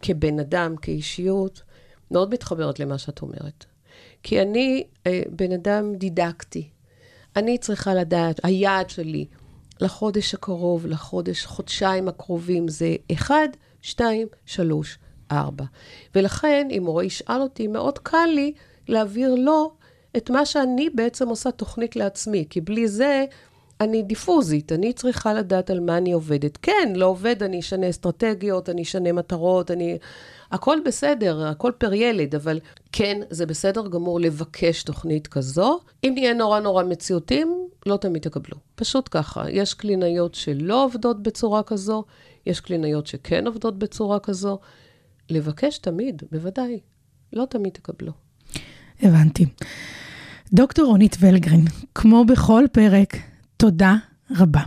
כבן 0.03 0.39
אדם, 0.39 0.77
כאישיות, 0.77 1.63
מאוד 2.11 2.35
מתחברת 2.35 2.81
למה 2.81 2.99
שאת 2.99 3.23
אומרת. 3.23 3.65
כי 4.23 4.43
אני 4.43 4.85
uh, 4.85 5.09
בן 5.31 5.53
אדם 5.53 5.95
דידקטי. 5.95 6.69
אני 7.37 7.59
צריכה 7.59 7.95
לדעת, 7.95 8.41
היעד 8.43 8.91
שלי 8.91 9.27
לחודש 9.81 10.35
הקרוב, 10.35 10.87
לחודש, 10.87 11.47
חודשיים 11.47 12.09
הקרובים, 12.09 12.69
זה 12.69 12.97
1, 13.13 13.35
2, 13.83 14.29
3, 14.47 14.99
4. 15.33 15.65
ולכן, 16.15 16.69
אם 16.71 16.83
מורה 16.85 17.05
ישאל 17.05 17.41
אותי, 17.41 17.67
מאוד 17.67 17.99
קל 17.99 18.29
לי 18.35 18.53
להעביר 18.89 19.35
לו 19.35 19.73
את 20.17 20.31
מה 20.31 20.47
שאני 20.47 20.91
בעצם 20.91 21.29
עושה 21.29 21.51
תוכנית 21.51 21.97
לעצמי, 21.97 22.45
כי 22.51 22.61
בלי 22.61 22.89
זה 22.89 23.25
אני 23.81 24.03
דיפוזית, 24.03 24.73
אני 24.73 24.93
צריכה 24.93 25.35
לדעת 25.35 25.71
על 25.71 25.81
מה 25.81 25.97
אני 25.97 26.13
עובדת. 26.13 26.57
כן, 26.63 26.93
לא 26.95 27.07
עובד, 27.07 27.43
אני 27.43 27.61
אשנה 27.61 27.91
אסטרטגיות, 27.91 28.69
אני 28.69 28.83
אשנה 28.83 29.13
מטרות, 29.13 29.71
אני... 29.71 29.99
הכל 30.51 30.79
בסדר, 30.85 31.47
הכל 31.47 31.73
פר 31.79 31.95
ילד, 31.95 32.35
אבל 32.35 32.59
כן, 32.93 33.21
זה 33.31 33.47
בסדר 33.47 33.89
גמור 33.89 34.21
לבקש 34.21 34.83
תוכנית 34.83 35.27
כזו. 35.27 35.81
אם 36.05 36.13
נהיה 36.15 36.35
נורא 36.35 36.61
נורא 36.61 36.85
מציאותיים, 36.85 37.69
לא 37.87 37.97
תמיד 37.97 38.23
תקבלו. 38.23 38.57
פשוט 38.75 39.09
ככה. 39.11 39.51
יש 39.51 39.75
קלינאיות 39.75 40.35
שלא 40.35 40.85
עובדות 40.85 41.23
בצורה 41.23 41.63
כזו, 41.63 42.05
יש 42.47 42.61
קלינאיות 42.61 43.07
שכן 43.07 43.47
עובדות 43.47 43.79
בצורה 43.79 44.19
כזו. 44.21 44.59
לבקש 45.31 45.79
תמיד, 45.79 46.23
בוודאי. 46.33 46.81
לא 47.33 47.45
תמיד 47.45 47.73
תקבלו. 47.73 48.13
הבנתי. 49.03 49.47
דוקטור 50.53 50.87
רונית 50.87 51.17
ולגרין, 51.21 51.65
כמו 51.95 52.25
בכל 52.25 52.65
פרק, 52.73 53.17
תודה 53.57 53.97
רבה. 54.37 54.63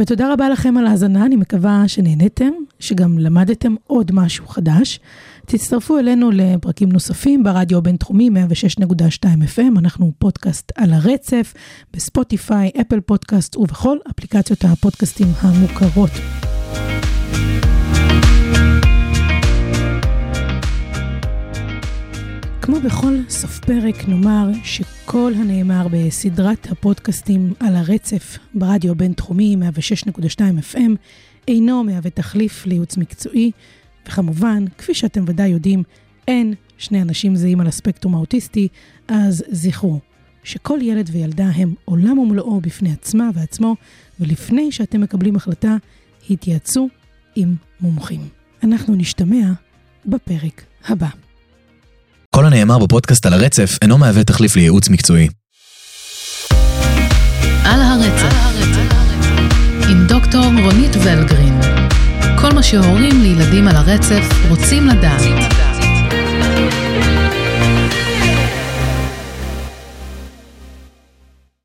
ותודה 0.00 0.32
רבה 0.32 0.48
לכם 0.48 0.76
על 0.76 0.86
ההאזנה, 0.86 1.26
אני 1.26 1.36
מקווה 1.36 1.88
שנהניתם, 1.88 2.50
שגם 2.80 3.18
למדתם 3.18 3.74
עוד 3.86 4.10
משהו 4.14 4.48
חדש. 4.48 5.00
תצטרפו 5.46 5.98
אלינו 5.98 6.30
לפרקים 6.30 6.92
נוספים 6.92 7.42
ברדיו 7.42 7.78
הבינתחומי 7.78 8.30
106.2 8.30 9.24
FM, 9.24 9.78
אנחנו 9.78 10.12
פודקאסט 10.18 10.72
על 10.74 10.92
הרצף, 10.92 11.54
בספוטיפיי, 11.94 12.70
אפל 12.80 13.00
פודקאסט 13.00 13.56
ובכל 13.56 13.98
אפליקציות 14.10 14.64
הפודקאסטים 14.64 15.28
המוכרות. 15.40 16.10
כמו 22.70 22.80
בכל 22.80 23.14
סוף 23.28 23.58
פרק 23.58 24.08
נאמר 24.08 24.50
שכל 24.64 25.32
הנאמר 25.36 25.86
בסדרת 25.90 26.66
הפודקאסטים 26.70 27.52
על 27.60 27.76
הרצף 27.76 28.38
ברדיו 28.54 28.92
הבינתחומי 28.92 29.56
106.2 30.06 30.40
FM 30.72 30.90
אינו 31.48 31.84
מהווה 31.84 32.10
תחליף 32.10 32.66
לייעוץ 32.66 32.96
מקצועי, 32.96 33.50
וכמובן, 34.06 34.64
כפי 34.78 34.94
שאתם 34.94 35.24
ודאי 35.26 35.48
יודעים, 35.48 35.82
אין 36.28 36.54
שני 36.78 37.02
אנשים 37.02 37.36
זהים 37.36 37.60
על 37.60 37.66
הספקטרום 37.66 38.14
האוטיסטי, 38.14 38.68
אז 39.08 39.44
זכרו 39.50 40.00
שכל 40.44 40.78
ילד 40.82 41.10
וילדה 41.12 41.48
הם 41.54 41.74
עולם 41.84 42.18
ומלואו 42.18 42.60
בפני 42.60 42.92
עצמה 42.92 43.30
ועצמו, 43.34 43.76
ולפני 44.20 44.72
שאתם 44.72 45.00
מקבלים 45.00 45.36
החלטה, 45.36 45.76
התייעצו 46.30 46.88
עם 47.36 47.54
מומחים. 47.80 48.20
אנחנו 48.62 48.94
נשתמע 48.94 49.52
בפרק 50.06 50.64
הבא. 50.84 51.27
כל 52.34 52.46
הנאמר 52.46 52.78
בפודקאסט 52.78 53.26
על 53.26 53.32
הרצף 53.32 53.78
אינו 53.82 53.98
מהווה 53.98 54.24
תחליף 54.24 54.56
לייעוץ 54.56 54.88
מקצועי. 54.88 55.28
על 57.64 57.82
הרצף, 57.82 58.34
עם 59.88 60.06
דוקטור 60.06 60.44
רונית 60.44 60.96
ולגרין. 60.96 61.60
כל 62.40 62.52
מה 62.54 62.62
שהורים 62.62 63.22
לילדים 63.22 63.68
על 63.68 63.76
הרצף 63.76 64.24
רוצים 64.48 64.86
לדעת. 64.86 65.67